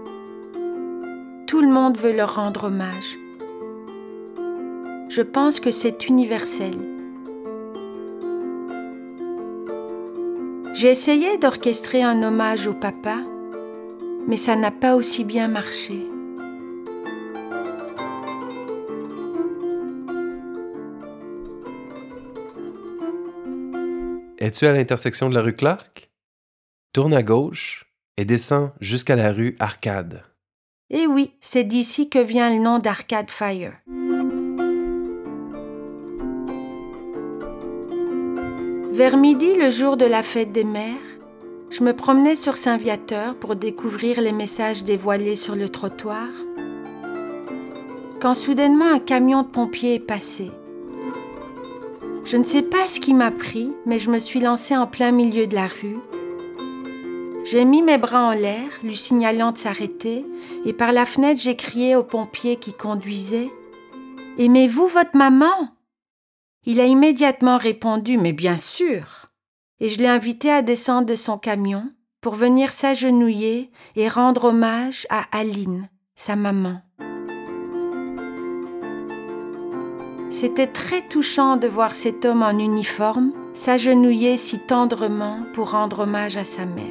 [1.48, 3.18] Tout le monde veut leur rendre hommage.
[5.09, 6.79] Je pense que c'est universel.
[10.72, 13.18] J'ai essayé d'orchestrer un hommage au papa,
[14.29, 16.12] mais ça n'a pas aussi bien marché.
[24.43, 26.11] Es-tu à l'intersection de la rue Clark?
[26.93, 30.25] Tourne à gauche et descends jusqu'à la rue Arcade.
[30.91, 33.75] Et oui, c'est d'ici que vient le nom d'Arcade Fire.
[38.93, 40.97] Vers midi, le jour de la fête des mères,
[41.71, 46.27] je me promenais sur Saint-Viateur pour découvrir les messages dévoilés sur le trottoir.
[48.21, 50.51] quand soudainement un camion de pompiers est passé.
[52.33, 55.12] Je ne sais pas ce qui m'a pris, mais je me suis lancée en plein
[55.12, 55.99] milieu de la rue.
[57.45, 60.25] J'ai mis mes bras en l'air, lui signalant de s'arrêter,
[60.64, 63.51] et par la fenêtre j'ai crié au pompier qui conduisait
[64.38, 65.77] Aimez-vous votre maman?
[66.64, 69.27] Il a immédiatement répondu Mais bien sûr
[69.79, 71.85] Et je l'ai invité à descendre de son camion
[72.23, 76.81] pour venir s'agenouiller et rendre hommage à Aline, sa maman.
[80.33, 86.38] C'était très touchant de voir cet homme en uniforme s'agenouiller si tendrement pour rendre hommage
[86.38, 86.87] à sa mère.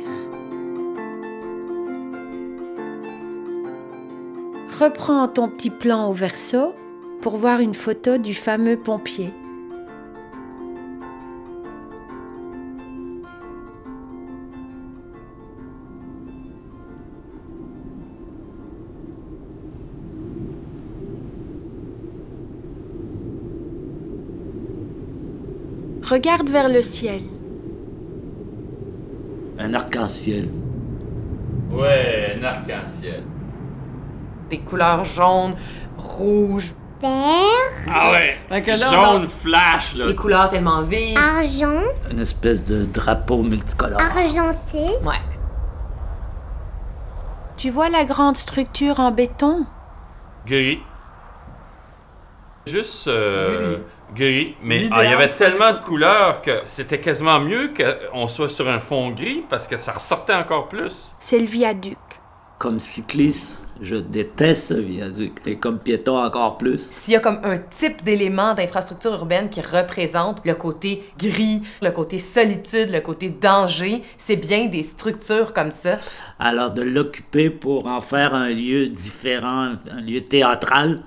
[4.80, 6.76] Reprends ton petit plan au verso
[7.22, 9.34] pour voir une photo du fameux pompier.
[26.12, 27.22] Regarde vers le ciel.
[29.58, 30.50] Un arc-en-ciel.
[31.72, 33.24] Ouais, un arc-en-ciel.
[34.50, 35.56] Des couleurs jaunes,
[35.98, 37.10] rouges, vert,
[37.90, 38.62] Ah ouais!
[38.62, 40.08] Que là, Jaune dans- flash, là.
[40.08, 41.18] des couleurs tellement vives.
[41.18, 44.02] argent, Une espèce de drapeau multicolore.
[44.02, 45.16] argenté, Ouais.
[47.56, 49.66] Tu vois la grande structure en béton?
[50.46, 50.80] Gris.
[52.66, 53.84] Juste euh, gris.
[54.20, 58.50] Mais L'idéal ah, il y avait tellement de couleurs que c'était quasiment mieux qu'on soit
[58.50, 61.14] sur un fond gris parce que ça ressortait encore plus.
[61.20, 61.98] C'est le viaduc.
[62.60, 65.34] Comme cycliste, je déteste ce viaduc.
[65.46, 66.90] Et comme piéton, encore plus.
[66.92, 71.92] S'il y a comme un type d'élément d'infrastructure urbaine qui représente le côté gris, le
[71.92, 75.98] côté solitude, le côté danger, c'est bien des structures comme ça.
[76.40, 81.02] Alors, de l'occuper pour en faire un lieu différent, un lieu théâtral,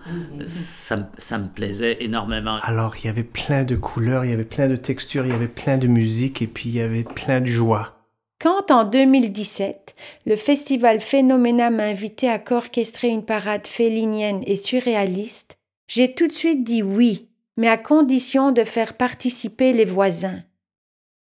[0.47, 2.59] ça, me- ça me plaisait énormément.
[2.63, 5.35] Alors, il y avait plein de couleurs, il y avait plein de textures, il y
[5.35, 7.93] avait plein de musique et puis il y avait plein de joie.
[8.41, 9.95] Quand en 2017,
[10.27, 16.33] le festival Phénoména m'a invité à orchestrer une parade félinienne et surréaliste, j'ai tout de
[16.33, 20.43] suite dit oui, mais à condition de faire participer les voisins.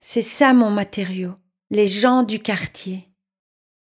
[0.01, 1.33] C'est ça mon matériau,
[1.71, 3.09] les gens du quartier.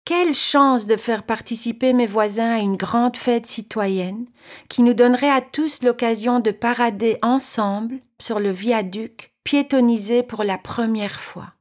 [0.05, 4.25] Quelle chance de faire participer mes voisins à une grande fête citoyenne
[4.67, 10.57] qui nous donnerait à tous l'occasion de parader ensemble sur le viaduc piétonnisé pour la
[10.57, 11.53] première fois.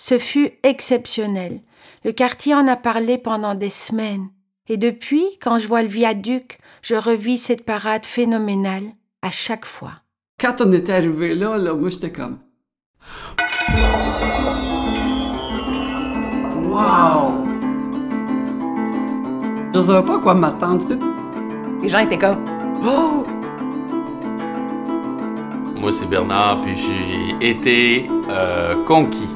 [0.00, 1.60] Ce fut exceptionnel.
[2.06, 4.30] Le quartier en a parlé pendant des semaines.
[4.66, 8.84] Et depuis, quand je vois le viaduc, je revis cette parade phénoménale
[9.20, 9.92] à chaque fois.
[10.40, 12.38] Quand on était arrivé là, là moi, j'étais comme...
[16.64, 17.44] Wow!
[19.74, 20.96] Je savais pas à quoi m'attendre.
[21.82, 22.42] Les gens étaient comme
[22.82, 23.22] Oh!
[25.78, 29.28] Moi, c'est Bernard, puis j'ai été euh, conquis.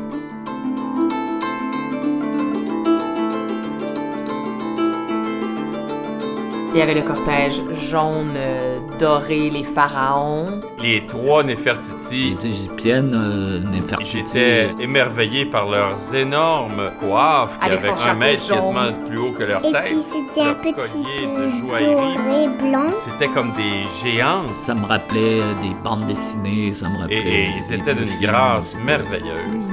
[6.77, 10.47] Il y avait le cortège jaune, euh, doré, les pharaons.
[10.83, 12.31] Les trois Néfertiti.
[12.31, 14.19] Les Égyptiennes, euh, Néfertiti.
[14.19, 18.57] J'étais émerveillé par leurs énormes coiffes qui Avec avaient un mètre jaune.
[18.59, 19.85] quasiment plus haut que leur et tête.
[19.85, 21.03] puis c'était un petit
[21.37, 22.17] de joaillerie.
[22.17, 22.91] doré, blanc.
[22.91, 24.47] C'était comme des géantes.
[24.47, 27.19] Ça me rappelait des bandes dessinées, ça me Et, rappelait...
[27.19, 29.63] et ils des étaient d'une grâce merveilleuse.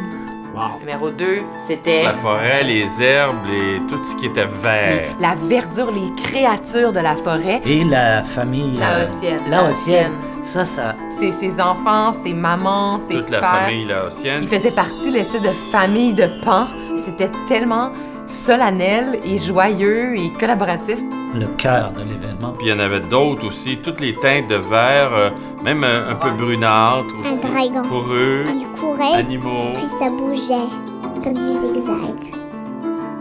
[0.79, 1.25] Numéro 2,
[1.57, 5.15] c'était La forêt, les herbes, et tout ce qui était vert.
[5.19, 7.61] la verdure, les créatures de la forêt.
[7.65, 8.77] Et la famille...
[8.81, 9.49] euh, Laotienne.
[9.49, 10.11] Laotienne.
[10.43, 10.95] Ça, ça...
[11.09, 14.43] Ses, ses enfants, ses mamans, ses Toute la famille laotienne.
[14.43, 16.67] Il faisait partie de l'espèce de famille de Pan.
[17.03, 17.91] C'était tellement
[18.27, 20.97] solennel et joyeux et collaboratif.
[21.33, 22.51] Le cœur de l'événement.
[22.57, 25.29] Puis il y en avait d'autres aussi, toutes les teintes de vert, euh,
[25.63, 27.41] même un, un peu brunâtres Un aussi.
[27.47, 27.81] dragon.
[27.87, 29.71] Pour eux, Il courait, animaux.
[29.73, 30.67] puis ça bougeait,
[31.23, 32.35] comme du zigzag.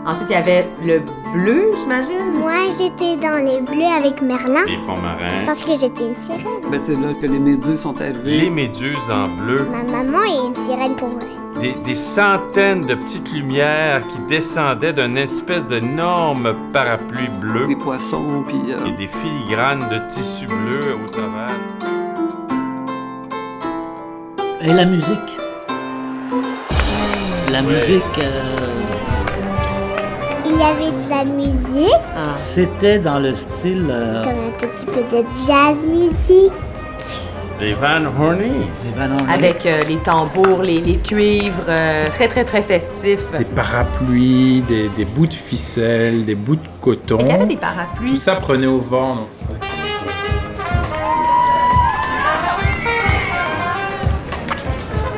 [0.05, 0.99] Ensuite, il y avait le
[1.31, 2.31] bleu, j'imagine?
[2.39, 5.43] Moi, j'étais dans les bleus avec Merlin, Les fonds marins.
[5.45, 6.41] parce que j'étais une sirène.
[6.71, 8.41] Ben, c'est là que les méduses sont arrivées.
[8.41, 9.67] Les méduses en bleu.
[9.71, 11.27] Ma maman est une sirène pour vrai.
[11.61, 17.67] Des, des centaines de petites lumières qui descendaient d'une espèce d'énorme parapluie bleu.
[17.67, 18.73] Des poissons, puis...
[18.73, 21.55] euh, Et des filigranes de tissu bleu au travers.
[24.61, 25.37] Et la musique.
[27.51, 27.65] La Ouais.
[27.65, 28.67] musique, euh,
[30.45, 33.85] Il y avait de la musique, c'était dans le style...
[33.89, 36.53] euh, comme un petit peu de jazz musique.
[37.61, 38.65] Les Van Hornies.
[39.29, 41.53] Avec euh, les tambours, les, les cuivres.
[41.69, 43.19] euh, très, très, très festif.
[43.37, 47.19] Des parapluies, des, des bouts de ficelle, des bouts de coton.
[47.21, 48.09] Il y avait des parapluies.
[48.11, 49.09] Tout ça prenait au vent.
[49.15, 49.27] donc.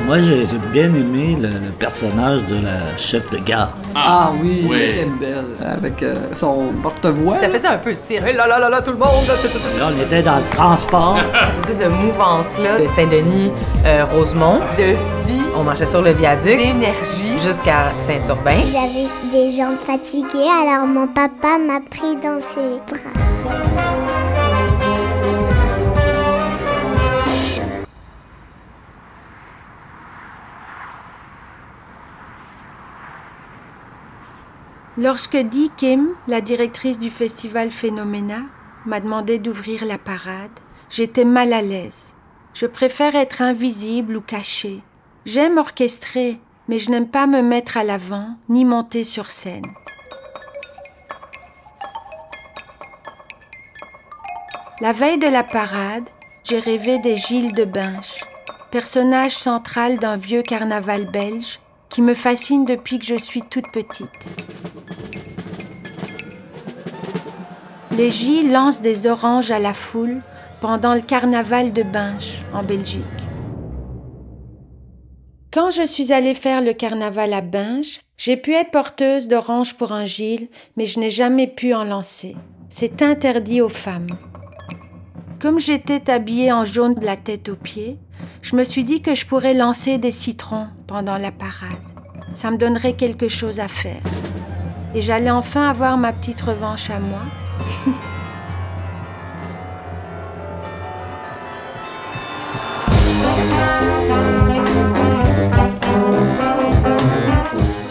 [0.06, 3.72] Moi, j'ai bien aimé le, le personnage de la chef de gare.
[3.94, 4.76] Ah, oui, oui.
[4.78, 5.44] elle était belle.
[5.66, 7.38] Avec euh, son porte-voix.
[7.38, 8.26] Ça faisait un peu cirque.
[8.36, 9.26] Là, là, là, là, tout le monde.
[9.78, 11.16] Là, on était dans le transport.
[11.16, 13.50] Une espèce de mouvance-là de Saint-Denis,
[13.86, 14.92] euh, Rosemont, de
[15.26, 15.42] vie.
[15.56, 18.60] On marchait sur le viaduc, d'énergie jusqu'à Saint-Urbain.
[18.70, 24.03] J'avais des jambes fatiguées, alors mon papa m'a pris dans ses bras.
[34.96, 38.42] Lorsque Dee Kim, la directrice du festival Phénoména,
[38.86, 40.52] m'a demandé d'ouvrir la parade,
[40.88, 42.12] j'étais mal à l'aise.
[42.52, 44.82] Je préfère être invisible ou caché.
[45.26, 46.38] J'aime orchestrer,
[46.68, 49.66] mais je n'aime pas me mettre à l'avant ni monter sur scène.
[54.80, 56.08] La veille de la parade,
[56.44, 58.22] j'ai rêvé des Gilles de Binche,
[58.70, 64.28] personnage central d'un vieux carnaval belge qui me fascine depuis que je suis toute petite.
[67.96, 70.20] Les Gilles lancent des oranges à la foule
[70.60, 73.04] pendant le carnaval de Binche en Belgique.
[75.52, 79.92] Quand je suis allée faire le carnaval à Binche, j'ai pu être porteuse d'oranges pour
[79.92, 82.34] un Gilles, mais je n'ai jamais pu en lancer.
[82.68, 84.08] C'est interdit aux femmes.
[85.38, 87.96] Comme j'étais habillée en jaune de la tête aux pieds,
[88.42, 91.70] je me suis dit que je pourrais lancer des citrons pendant la parade.
[92.34, 94.02] Ça me donnerait quelque chose à faire.
[94.96, 97.22] Et j'allais enfin avoir ma petite revanche à moi.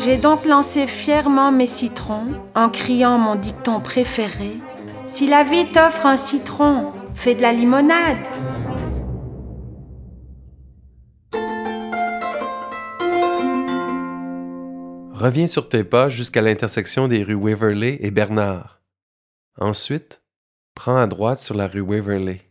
[0.04, 4.60] J'ai donc lancé fièrement mes citrons en criant mon dicton préféré.
[5.08, 8.18] Si la vie t'offre un citron, fais de la limonade.
[15.14, 18.83] Reviens sur tes pas jusqu'à l'intersection des rues Waverley et Bernard.
[19.60, 20.22] Ensuite,
[20.74, 22.42] prends à droite sur la rue Waverley.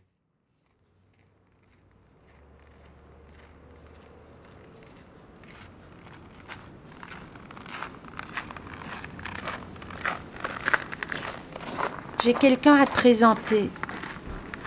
[12.23, 13.69] J'ai quelqu'un à te présenter.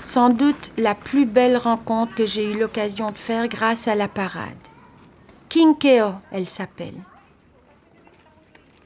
[0.05, 4.09] Sans doute la plus belle rencontre que j'ai eu l'occasion de faire grâce à la
[4.09, 4.53] parade.
[5.49, 7.01] Kinkeo, elle s'appelle.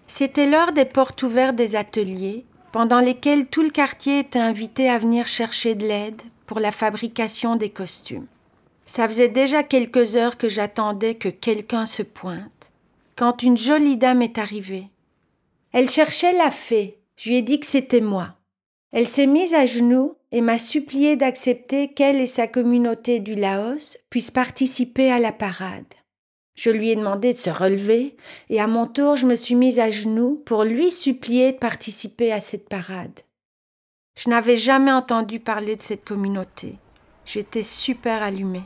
[0.07, 4.99] C'était l'heure des portes ouvertes des ateliers, pendant lesquels tout le quartier était invité à
[4.99, 8.27] venir chercher de l'aide pour la fabrication des costumes.
[8.85, 12.73] Ça faisait déjà quelques heures que j'attendais que quelqu'un se pointe,
[13.17, 14.89] quand une jolie dame est arrivée.
[15.73, 16.99] Elle cherchait la fée.
[17.17, 18.35] Je lui ai dit que c'était moi.
[18.93, 23.97] Elle s'est mise à genoux et m'a supplié d'accepter qu'elle et sa communauté du Laos
[24.11, 25.85] puissent participer à la parade.
[26.61, 28.15] Je lui ai demandé de se relever
[28.51, 32.33] et à mon tour je me suis mise à genoux pour lui supplier de participer
[32.33, 33.21] à cette parade.
[34.19, 36.77] Je n'avais jamais entendu parler de cette communauté.
[37.25, 38.65] J'étais super allumée.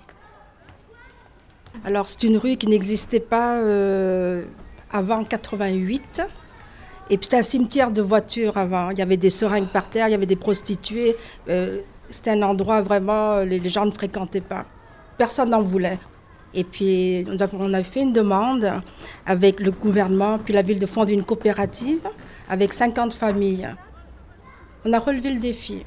[1.84, 4.44] Alors c'est une rue qui n'existait pas euh,
[4.90, 6.20] avant 88.
[7.10, 8.90] Et puis c'était un cimetière de voitures avant.
[8.90, 11.14] Il y avait des seringues par terre, il y avait des prostituées.
[11.48, 11.80] Euh,
[12.10, 14.64] c'était un endroit vraiment, les, les gens ne fréquentaient pas.
[15.16, 16.00] Personne n'en voulait.
[16.54, 18.80] Et puis on a fait une demande
[19.26, 22.06] avec le gouvernement, puis la ville de fonder une coopérative
[22.48, 23.68] avec 50 familles.
[24.84, 25.84] On a relevé le défi.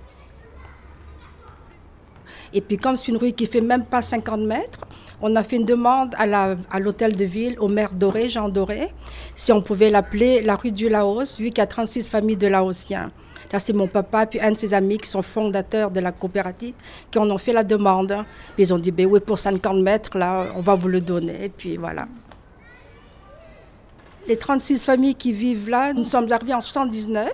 [2.53, 4.80] Et puis comme c'est une rue qui fait même pas 50 mètres,
[5.22, 8.49] on a fait une demande à, la, à l'hôtel de ville, au maire Doré, Jean
[8.49, 8.93] Doré,
[9.36, 12.47] si on pouvait l'appeler la rue du Laos, vu qu'il y a 36 familles de
[12.47, 13.11] Laotiens.
[13.51, 16.73] Là, c'est mon papa, puis un de ses amis qui sont fondateurs de la coopérative,
[17.09, 18.25] qui en ont fait la demande.
[18.55, 21.45] Puis ils ont dit, ben oui, pour 50 mètres, là, on va vous le donner.
[21.45, 22.07] Et puis voilà.
[24.27, 27.31] Les 36 familles qui vivent là, nous sommes arrivés en 79,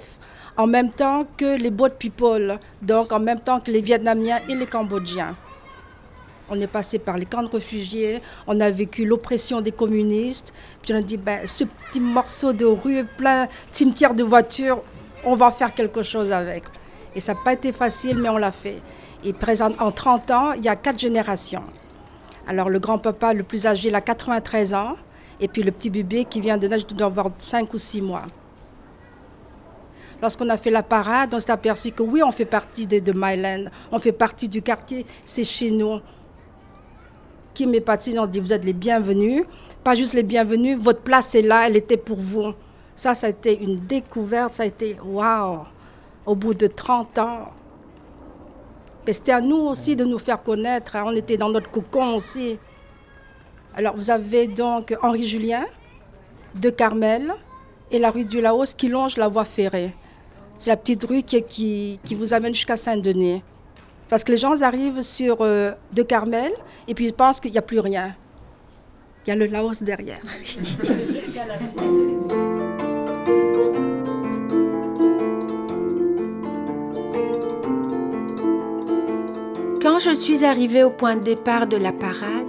[0.58, 4.54] en même temps que les boat people, donc en même temps que les Vietnamiens et
[4.54, 5.36] les Cambodgiens.
[6.50, 10.54] On est passé par les camps de réfugiés, on a vécu l'oppression des communistes,
[10.84, 14.84] puis on a dit, ben, ce petit morceau de rue plein cimetière de voitures,
[15.26, 16.64] on va faire quelque chose avec.
[17.16, 18.82] Et ça n'a pas été facile, mais on l'a fait.
[19.24, 21.64] Et présent, en 30 ans, il y a quatre générations.
[22.48, 24.96] Alors le grand-papa le plus âgé, il a 93 ans,
[25.40, 28.26] et puis le petit bébé qui vient de naître doit avoir 5 ou 6 mois.
[30.22, 33.14] Lorsqu'on a fait la parade, on s'est aperçu que oui, on fait partie de, de
[33.16, 36.00] Myland, on fait partie du quartier, c'est chez nous.
[37.54, 39.44] Kim et Patsy ont dit, vous êtes les bienvenus.
[39.84, 42.54] Pas juste les bienvenus, votre place est là, elle était pour vous.
[42.96, 45.60] Ça, ça a été une découverte, ça a été waouh!
[46.26, 47.52] Au bout de 30 ans.
[49.06, 50.96] Mais c'était à nous aussi de nous faire connaître.
[50.96, 51.04] hein.
[51.06, 52.58] On était dans notre cocon aussi.
[53.76, 55.66] Alors vous avez donc Henri Julien,
[56.56, 57.34] De Carmel
[57.92, 59.94] et la rue du Laos qui longe la voie ferrée.
[60.58, 63.44] C'est la petite rue qui, qui, vous amène jusqu'à Saint-Denis.
[64.08, 66.54] Parce que les gens arrivent sur euh, De Carmel
[66.88, 68.16] et puis ils pensent qu'il n'y a plus rien.
[69.26, 70.22] Il y a le Laos derrière.
[79.84, 82.48] Quand je suis arrivée au point de départ de la parade,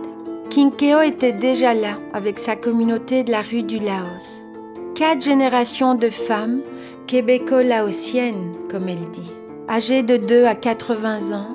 [0.51, 4.47] Kinkeo était déjà là avec sa communauté de la rue du Laos.
[4.95, 6.61] Quatre générations de femmes,
[7.09, 9.32] québéco-laotiennes, comme elle dit,
[9.68, 11.49] âgées de 2 à 80 ans,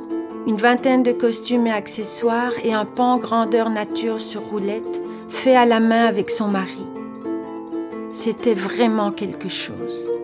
[0.48, 5.66] une vingtaine de costumes et accessoires et un pan grandeur nature sur roulette fait à
[5.66, 6.86] la main avec son mari.
[8.12, 10.19] C'était vraiment quelque chose.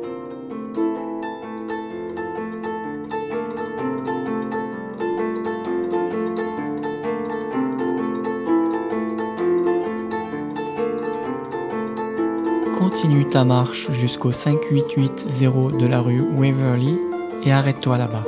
[13.43, 16.97] Marche jusqu'au 5880 de la rue Waverly
[17.43, 18.23] et arrête-toi là-bas.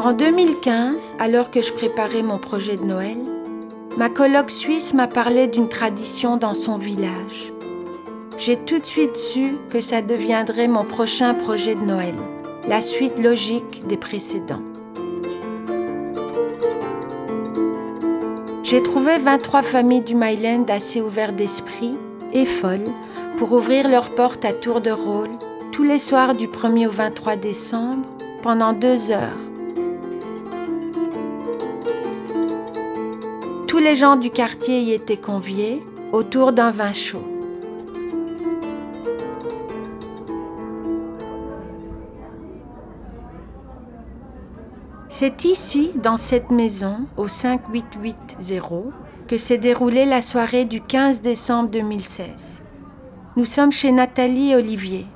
[0.00, 3.16] En 2015, alors que je préparais mon projet de Noël,
[3.96, 7.53] ma colloque suisse m'a parlé d'une tradition dans son village
[8.44, 12.14] j'ai tout de suite su que ça deviendrait mon prochain projet de Noël,
[12.68, 14.60] la suite logique des précédents.
[18.62, 21.94] J'ai trouvé 23 familles du Myland assez ouvertes d'esprit
[22.34, 22.84] et folles
[23.38, 25.30] pour ouvrir leurs portes à tour de rôle
[25.72, 28.06] tous les soirs du 1er au 23 décembre
[28.42, 29.40] pendant deux heures.
[33.66, 35.82] Tous les gens du quartier y étaient conviés
[36.12, 37.33] autour d'un vin chaud.
[45.16, 48.82] C'est ici, dans cette maison, au 5880,
[49.28, 52.64] que s'est déroulée la soirée du 15 décembre 2016.
[53.36, 55.06] Nous sommes chez Nathalie et Olivier.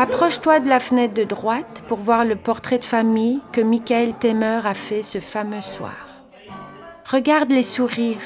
[0.00, 4.60] Approche-toi de la fenêtre de droite pour voir le portrait de famille que Michael Temer
[4.64, 6.22] a fait ce fameux soir.
[7.04, 8.22] Regarde les sourires,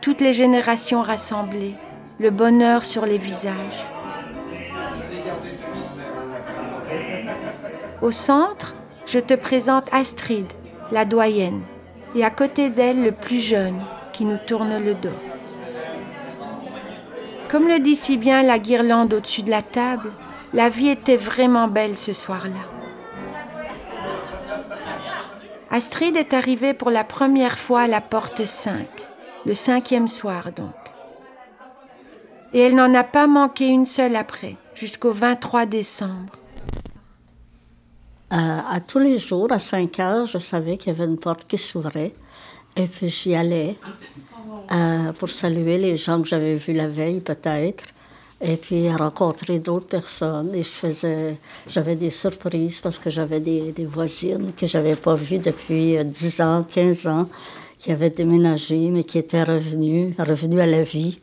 [0.00, 1.74] toutes les générations rassemblées,
[2.20, 3.84] le bonheur sur les visages.
[8.00, 10.46] Au centre, je te présente Astrid,
[10.92, 11.62] la doyenne,
[12.14, 15.18] et à côté d'elle le plus jeune qui nous tourne le dos.
[17.48, 20.12] Comme le dit si bien la guirlande au-dessus de la table,
[20.52, 22.52] la vie était vraiment belle ce soir-là.
[25.70, 28.86] Astrid est arrivée pour la première fois à la porte 5,
[29.44, 30.72] le cinquième soir donc.
[32.52, 36.32] Et elle n'en a pas manqué une seule après, jusqu'au 23 décembre.
[38.32, 41.46] Euh, à tous les jours, à 5 heures, je savais qu'il y avait une porte
[41.46, 42.12] qui s'ouvrait.
[42.76, 43.76] Et puis j'y allais
[44.72, 47.84] euh, pour saluer les gens que j'avais vus la veille peut-être
[48.40, 50.54] et puis rencontrer d'autres personnes.
[50.54, 55.38] Et je faisais, j'avais des surprises parce que j'avais des, voisines que j'avais pas vues
[55.38, 57.28] depuis 10 euh, ans, 15 ans,
[57.78, 61.18] qui avaient déménagé, mais qui étaient revenues, revenues à la vie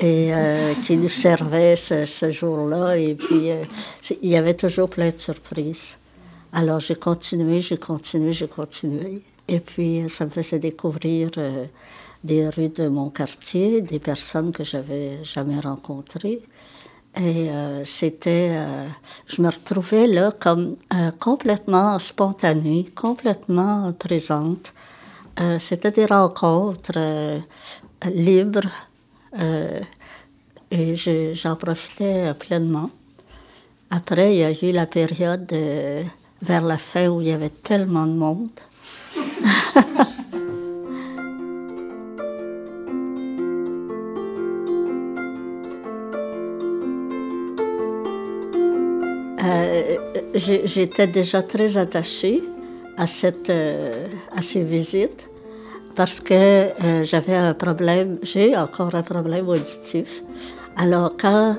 [0.00, 2.96] et euh, qui nous servaient ce, ce jour-là.
[2.96, 3.64] Et puis, euh,
[4.22, 5.98] il y avait toujours plein de surprises.
[6.52, 9.22] Alors, j'ai continué, j'ai continué, j'ai continué.
[9.48, 11.30] Et puis, ça me faisait découvrir
[12.22, 16.40] des rues de mon quartier, des personnes que j'avais jamais rencontrées.
[17.16, 18.88] Et euh, c'était, euh,
[19.28, 24.72] je me retrouvais là comme euh, complètement spontanée, complètement présente.
[25.58, 27.40] c'était des rencontres
[28.06, 28.70] libres
[30.70, 30.94] et
[31.34, 32.90] j'en profitais pleinement.
[33.90, 35.52] Après, il y a eu la période
[36.40, 38.60] vers la fin où il y avait tellement de monde.
[50.34, 52.42] j'étais déjà très attachée
[52.96, 54.06] à, cette, euh,
[54.36, 55.28] à ces visites
[55.94, 60.22] parce que euh, j'avais un problème, j'ai encore un problème auditif.
[60.76, 61.56] Alors quand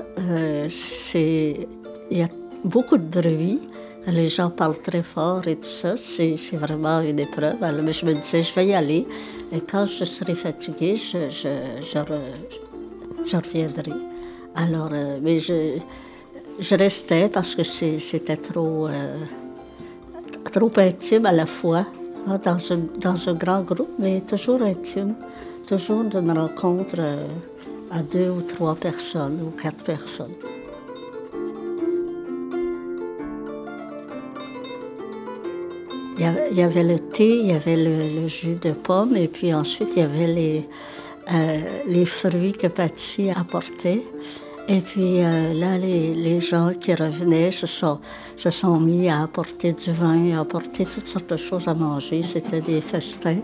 [0.68, 1.66] c'est,
[2.10, 2.28] il y a
[2.64, 3.60] beaucoup de bruit,
[4.06, 7.62] les gens parlent très fort et tout ça, c'est, vraiment une épreuve.
[7.62, 9.06] Alors, mais je me disais, je vais y aller
[9.52, 13.92] et quand je serai fatiguée, je, je reviendrai.
[14.54, 14.90] Alors,
[15.22, 15.78] mais je
[16.58, 19.16] je restais parce que c'était trop, euh,
[20.52, 21.86] trop intime à la fois,
[22.26, 25.14] hein, dans, un, dans, un, grand groupe, mais toujours intime,
[25.66, 27.26] toujours d'une rencontre euh,
[27.90, 30.34] à deux ou trois personnes ou quatre personnes.
[36.18, 39.96] Il y avait le thé, il y avait le, jus de pomme, et puis ensuite
[39.96, 40.68] il y avait les,
[41.30, 44.02] euh, les fruits que Patty apportait.
[44.68, 50.36] Et puis euh, là, les, gens qui revenaient se sont, mis à apporter du vin,
[50.36, 52.22] à apporter toutes sortes de choses à manger.
[52.22, 53.38] C'était des festins.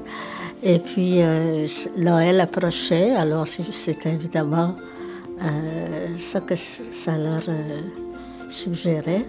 [0.65, 1.67] Et puis euh,
[1.97, 4.75] Noël approchait, alors c'était évidemment
[5.43, 7.43] euh, ça que ça leur
[8.49, 9.27] suggérait.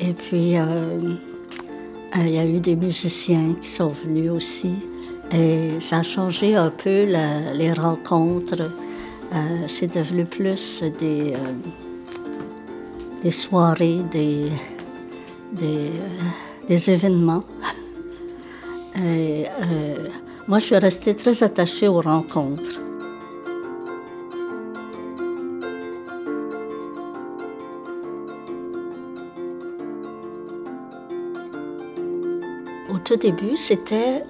[0.00, 0.56] et puis
[2.16, 4.74] il y a eu des musiciens qui sont venus aussi.
[5.30, 7.04] Et ça a changé un peu
[7.54, 8.70] les rencontres.
[9.34, 11.52] Euh, c'est devenu plus des, euh,
[13.22, 14.50] des soirées, des,
[15.52, 15.90] des,
[16.70, 17.44] euh, événements.
[20.48, 22.80] Moi, je suis restée très attachée aux rencontres.
[32.90, 34.24] Au tout début, c'était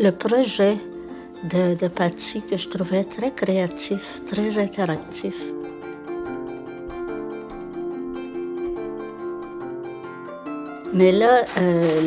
[0.00, 0.78] le projet
[1.44, 5.34] de, de que je trouvais très créatif, très interactif.
[10.92, 12.00] Mais là, euh,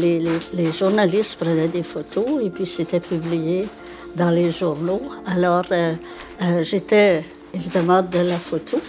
[0.54, 3.68] les, journalistes prenaient des photos et puis c'était publié
[4.16, 5.02] dans les journaux.
[5.28, 5.94] Alors, euh,
[6.42, 7.24] euh, j'étais
[7.54, 8.82] évidemment de la photo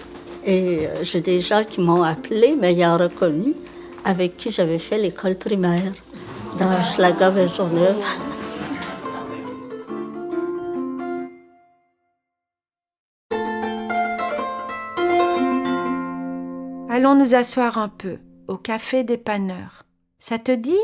[0.47, 3.55] et j'ai des gens qui m'ont appelé, m'ayant reconnu,
[4.03, 5.93] avec qui j'avais fait l'école primaire
[6.59, 7.30] dans Schlager
[17.01, 19.84] Allons nous asseoir un peu au café des panneurs.
[20.18, 20.76] Ça te dit?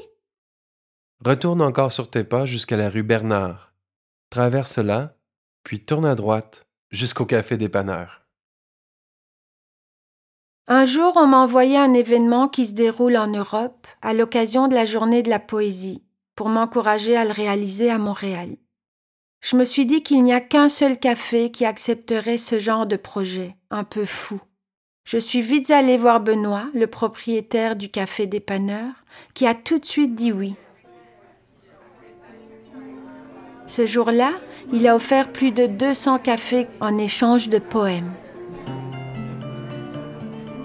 [1.23, 3.75] Retourne encore sur tes pas jusqu'à la rue Bernard.
[4.31, 5.15] Traverse-la,
[5.63, 8.23] puis tourne à droite jusqu'au café des panneurs.
[10.69, 14.75] Un jour, on m'a envoyé un événement qui se déroule en Europe à l'occasion de
[14.75, 16.03] la journée de la poésie,
[16.35, 18.57] pour m'encourager à le réaliser à Montréal.
[19.43, 22.97] Je me suis dit qu'il n'y a qu'un seul café qui accepterait ce genre de
[22.97, 24.41] projet, un peu fou.
[25.07, 28.91] Je suis vite allée voir Benoît, le propriétaire du café dépanneur,
[29.35, 30.57] qui a tout de suite dit oui.
[33.69, 34.33] Ce jour-là,
[34.73, 38.15] il a offert plus de 200 cafés en échange de poèmes.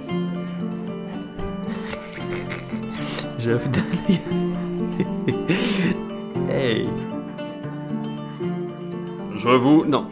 [3.37, 3.83] Je vous donne.
[6.49, 6.89] hey.
[9.35, 9.85] Je vous.
[9.85, 10.07] Non.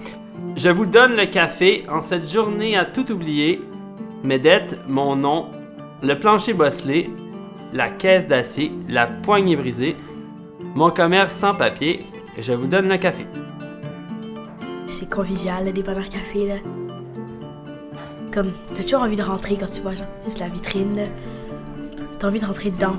[0.55, 3.59] Je vous donne le café en cette journée à tout oublier
[4.24, 5.45] mes dettes, mon nom,
[6.01, 7.09] le plancher bosselé,
[7.74, 9.95] la caisse d'acier, la poignée brisée,
[10.76, 11.99] mon commerce sans papier,
[12.39, 13.26] je vous donne le café.
[14.86, 16.55] C'est convivial, le dépanneur café, là.
[18.34, 19.93] Comme, t'as toujours envie de rentrer quand tu vois
[20.26, 21.07] juste la vitrine.
[22.20, 22.97] T'as envie de rentrer dedans.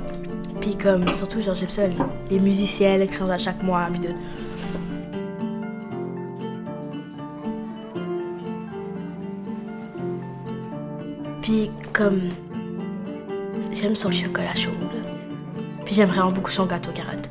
[0.60, 1.82] Puis comme, surtout, genre, j'aime ça,
[2.30, 4.08] les, musiciens, qui changent à chaque mois, puis de...
[11.92, 12.20] Comme
[13.72, 14.70] j'aime son chocolat chaud.
[15.84, 17.28] Puis j'aime vraiment beaucoup son gâteau carotte.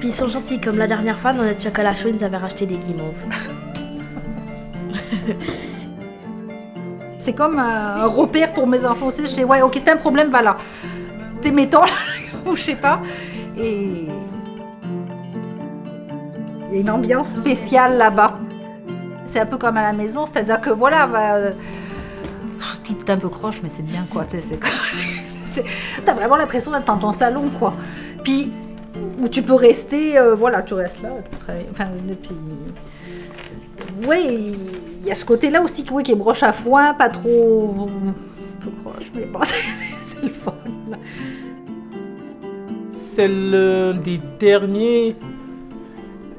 [0.00, 2.36] Puis ils sont gentils, comme la dernière fois dans notre chocolat chaud, ils nous avaient
[2.36, 3.14] racheté des guimauves.
[7.18, 9.22] c'est comme un, repère pour mes enfants aussi.
[9.22, 10.56] Je sais, ouais, ok, c'est un problème, voilà.
[11.40, 11.84] T'es mettons,
[12.46, 13.00] ou je sais pas.
[13.56, 14.06] Et
[16.68, 18.38] il y a une ambiance spéciale là-bas.
[19.24, 21.08] C'est un peu comme à la maison, c'est-à-dire que voilà,
[23.00, 24.24] est un peu croche, mais c'est bien, quoi.
[26.04, 27.74] T'as vraiment l'impression d'être dans ton salon, quoi.
[28.22, 28.52] Puis,
[29.20, 31.10] où tu peux rester, euh, voilà, tu restes là,
[31.70, 31.86] Enfin,
[32.22, 32.36] puis...
[34.06, 34.56] Oui,
[35.02, 37.88] il y a ce côté-là aussi qui est broche à foin, pas trop...
[37.88, 39.40] Un peu croche, mais bon,
[40.04, 40.54] c'est le fun.
[42.90, 45.16] C'est l'un des derniers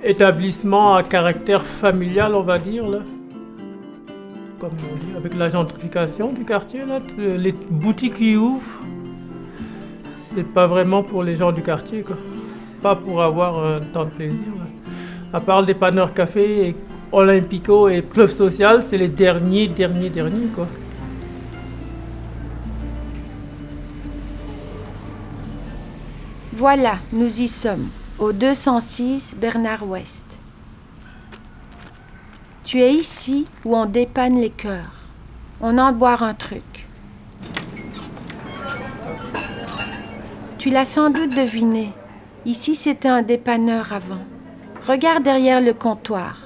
[0.03, 2.99] établissements à caractère familial, on va dire, là
[5.18, 8.80] avec la gentrification du quartier, là, les boutiques qui ouvrent,
[10.12, 12.18] c'est pas vraiment pour les gens du quartier, quoi.
[12.82, 14.47] Pas pour avoir un temps de plaisir.
[15.34, 16.76] À part les panneurs café, et
[17.12, 20.68] Olympico et Club Social, c'est les derniers, derniers, derniers, quoi.
[26.53, 27.88] Voilà, nous y sommes,
[28.20, 30.26] au 206 Bernard Ouest.
[32.64, 34.93] Tu es ici où on dépanne les cœurs.
[35.62, 36.88] On entre boire un truc.
[40.57, 41.91] Tu l'as sans doute deviné.
[42.45, 44.24] Ici, c'était un dépanneur avant.
[44.88, 46.38] Regarde derrière le comptoir.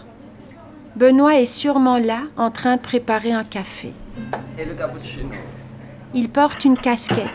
[0.96, 3.92] Benoît est sûrement là, en train de préparer un café.
[4.58, 5.32] Et le cappuccino.
[6.14, 7.28] Il porte une casquette.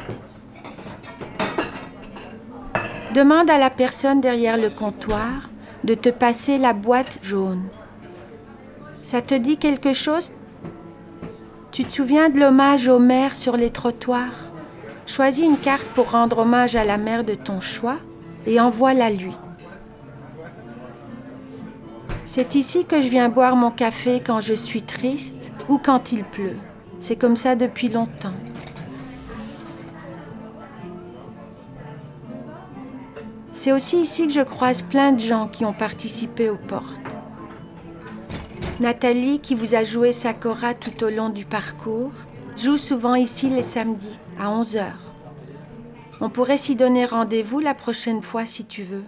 [3.15, 5.51] Demande à la personne derrière le comptoir
[5.85, 7.65] de te passer la boîte jaune.
[9.11, 10.31] Ça te dit quelque chose?
[11.73, 14.37] Tu te souviens de l'hommage aux mères sur les trottoirs?
[15.05, 17.97] Choisis une carte pour rendre hommage à la mère de ton choix
[18.47, 19.33] et envoie-la lui.
[22.25, 26.23] C'est ici que je viens boire mon café quand je suis triste ou quand il
[26.23, 26.57] pleut.
[27.01, 28.39] C'est comme ça depuis longtemps.
[33.55, 37.20] C'est aussi ici que je croise plein de gens qui ont participé aux portes.
[38.81, 42.13] Nathalie, qui vous a joué Sakura tout au long du parcours,
[42.57, 44.87] joue souvent ici les samedis, à 11h.
[46.23, 49.05] On pourrait s'y donner rendez-vous la prochaine fois si tu veux.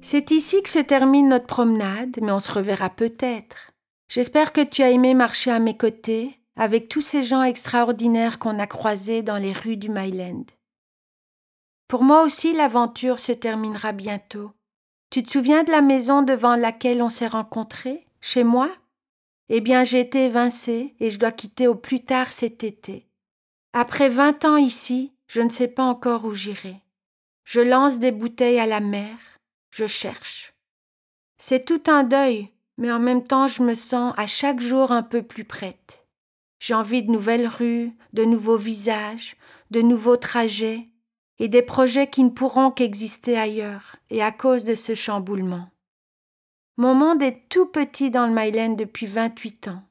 [0.00, 3.72] C'est ici que se termine notre promenade, mais on se reverra peut-être.
[4.08, 8.58] J'espère que tu as aimé marcher à mes côtés avec tous ces gens extraordinaires qu'on
[8.58, 10.46] a croisés dans les rues du Myland.
[11.88, 14.52] Pour moi aussi, l'aventure se terminera bientôt.
[15.10, 18.70] Tu te souviens de la maison devant laquelle on s'est rencontrés, chez moi?
[19.48, 23.06] Eh bien, j'ai été évincée et je dois quitter au plus tard cet été.
[23.72, 26.76] Après vingt ans ici, je ne sais pas encore où j'irai.
[27.44, 29.16] Je lance des bouteilles à la mer,
[29.70, 30.52] je cherche.
[31.38, 35.02] C'est tout un deuil, mais en même temps je me sens à chaque jour un
[35.02, 36.06] peu plus prête.
[36.58, 39.36] J'ai envie de nouvelles rues, de nouveaux visages,
[39.70, 40.88] de nouveaux trajets,
[41.38, 45.68] et des projets qui ne pourront qu'exister ailleurs, et à cause de ce chamboulement.
[46.76, 49.82] Mon monde est tout petit dans le Myland depuis 28 ans.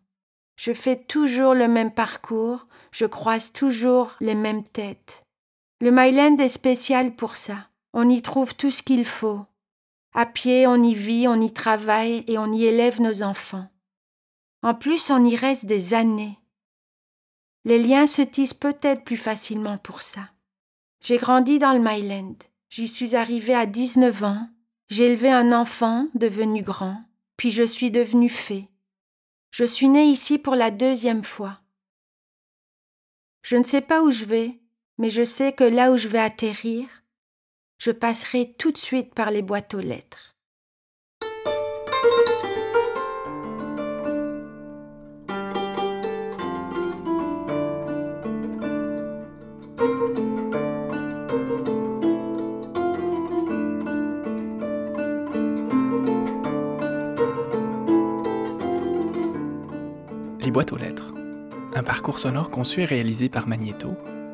[0.55, 5.23] Je fais toujours le même parcours, je croise toujours les mêmes têtes.
[5.79, 7.69] Le Myland est spécial pour ça.
[7.93, 9.45] On y trouve tout ce qu'il faut.
[10.13, 13.69] À pied, on y vit, on y travaille et on y élève nos enfants.
[14.63, 16.39] En plus, on y reste des années.
[17.65, 20.29] Les liens se tissent peut-être plus facilement pour ça.
[20.99, 22.35] J'ai grandi dans le Myland.
[22.69, 24.49] J'y suis arrivée à 19 ans.
[24.89, 27.01] J'ai élevé un enfant devenu grand,
[27.35, 28.69] puis je suis devenue fée.
[29.51, 31.61] Je suis née ici pour la deuxième fois.
[33.43, 34.59] Je ne sais pas où je vais,
[34.97, 36.87] mais je sais que là où je vais atterrir,
[37.77, 40.36] je passerai tout de suite par les boîtes aux lettres.
[60.57, 61.13] Les boîtes aux lettres.
[61.75, 63.89] Un parcours sonore conçu et réalisé par Magneto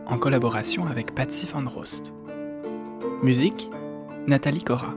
[0.06, 2.14] en collaboration avec Patsy Van Rost.
[3.22, 3.70] Musique
[4.26, 4.94] Nathalie Cora.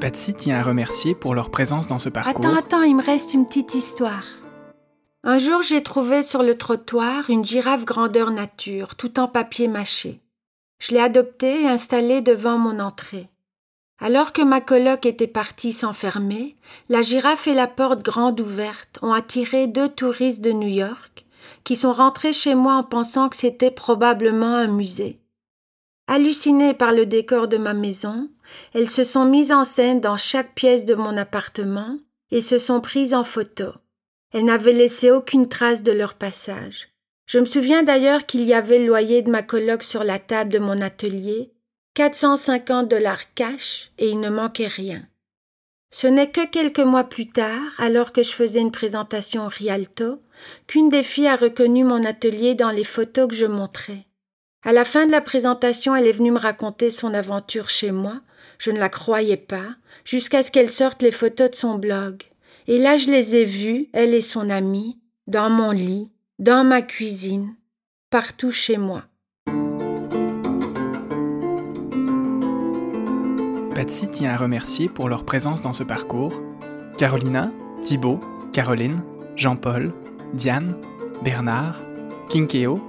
[0.00, 2.44] Patsy tient à remercier pour leur présence dans ce parcours.
[2.44, 4.24] Attends, attends, il me reste une petite histoire.
[5.22, 10.20] Un jour, j'ai trouvé sur le trottoir une girafe grandeur nature, tout en papier mâché.
[10.80, 13.28] Je l'ai adoptée et installée devant mon entrée.
[14.00, 16.56] Alors que ma coloc était partie s'enfermer,
[16.88, 21.24] la girafe et la porte grande ouverte ont attiré deux touristes de New York
[21.62, 25.20] qui sont rentrés chez moi en pensant que c'était probablement un musée.
[26.06, 28.28] Hallucinées par le décor de ma maison,
[28.74, 31.96] elles se sont mises en scène dans chaque pièce de mon appartement
[32.30, 33.66] et se sont prises en photo.
[34.32, 36.88] Elles n'avaient laissé aucune trace de leur passage.
[37.26, 40.52] Je me souviens d'ailleurs qu'il y avait le loyer de ma coloc sur la table
[40.52, 41.53] de mon atelier
[41.94, 45.06] 450 dollars cash et il ne manquait rien.
[45.92, 50.18] Ce n'est que quelques mois plus tard, alors que je faisais une présentation au Rialto,
[50.66, 54.06] qu'une des filles a reconnu mon atelier dans les photos que je montrais.
[54.64, 58.22] À la fin de la présentation, elle est venue me raconter son aventure chez moi.
[58.58, 62.24] Je ne la croyais pas, jusqu'à ce qu'elle sorte les photos de son blog.
[62.66, 66.82] Et là, je les ai vues, elle et son amie, dans mon lit, dans ma
[66.82, 67.54] cuisine,
[68.10, 69.04] partout chez moi.
[73.74, 76.32] Patsy tient à remercier pour leur présence dans ce parcours
[76.96, 77.50] Carolina,
[77.82, 78.20] Thibaut,
[78.52, 79.02] Caroline,
[79.34, 79.92] Jean-Paul,
[80.32, 80.76] Diane,
[81.24, 81.80] Bernard,
[82.28, 82.80] Kinkeo,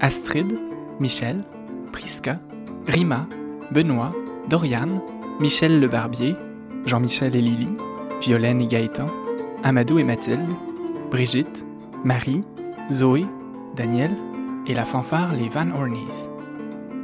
[0.00, 0.58] Astrid,
[0.98, 1.44] Michel,
[1.92, 2.40] Priska,
[2.88, 3.28] Rima,
[3.70, 4.12] Benoît,
[4.48, 5.00] Doriane,
[5.38, 6.34] Michel Le Barbier,
[6.86, 7.68] Jean-Michel et Lily,
[8.20, 9.06] Violaine et Gaëtan,
[9.62, 10.40] Amadou et Mathilde,
[11.10, 11.64] Brigitte,
[12.04, 12.40] Marie,
[12.90, 13.24] Zoé,
[13.76, 14.10] Daniel
[14.66, 16.30] et la fanfare Les Van Orneys.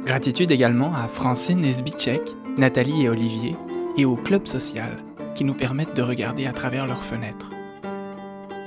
[0.05, 2.21] Gratitude également à Francine Nesbitchek,
[2.59, 3.55] Nathalie et Olivier,
[3.95, 5.01] et au club social,
[5.33, 7.51] qui nous permettent de regarder à travers leurs fenêtres.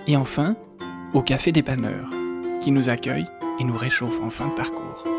[0.06, 0.56] Et enfin,
[1.12, 2.08] au café dépanneur,
[2.62, 3.26] qui nous accueille
[3.60, 5.11] et nous réchauffe en fin de parcours.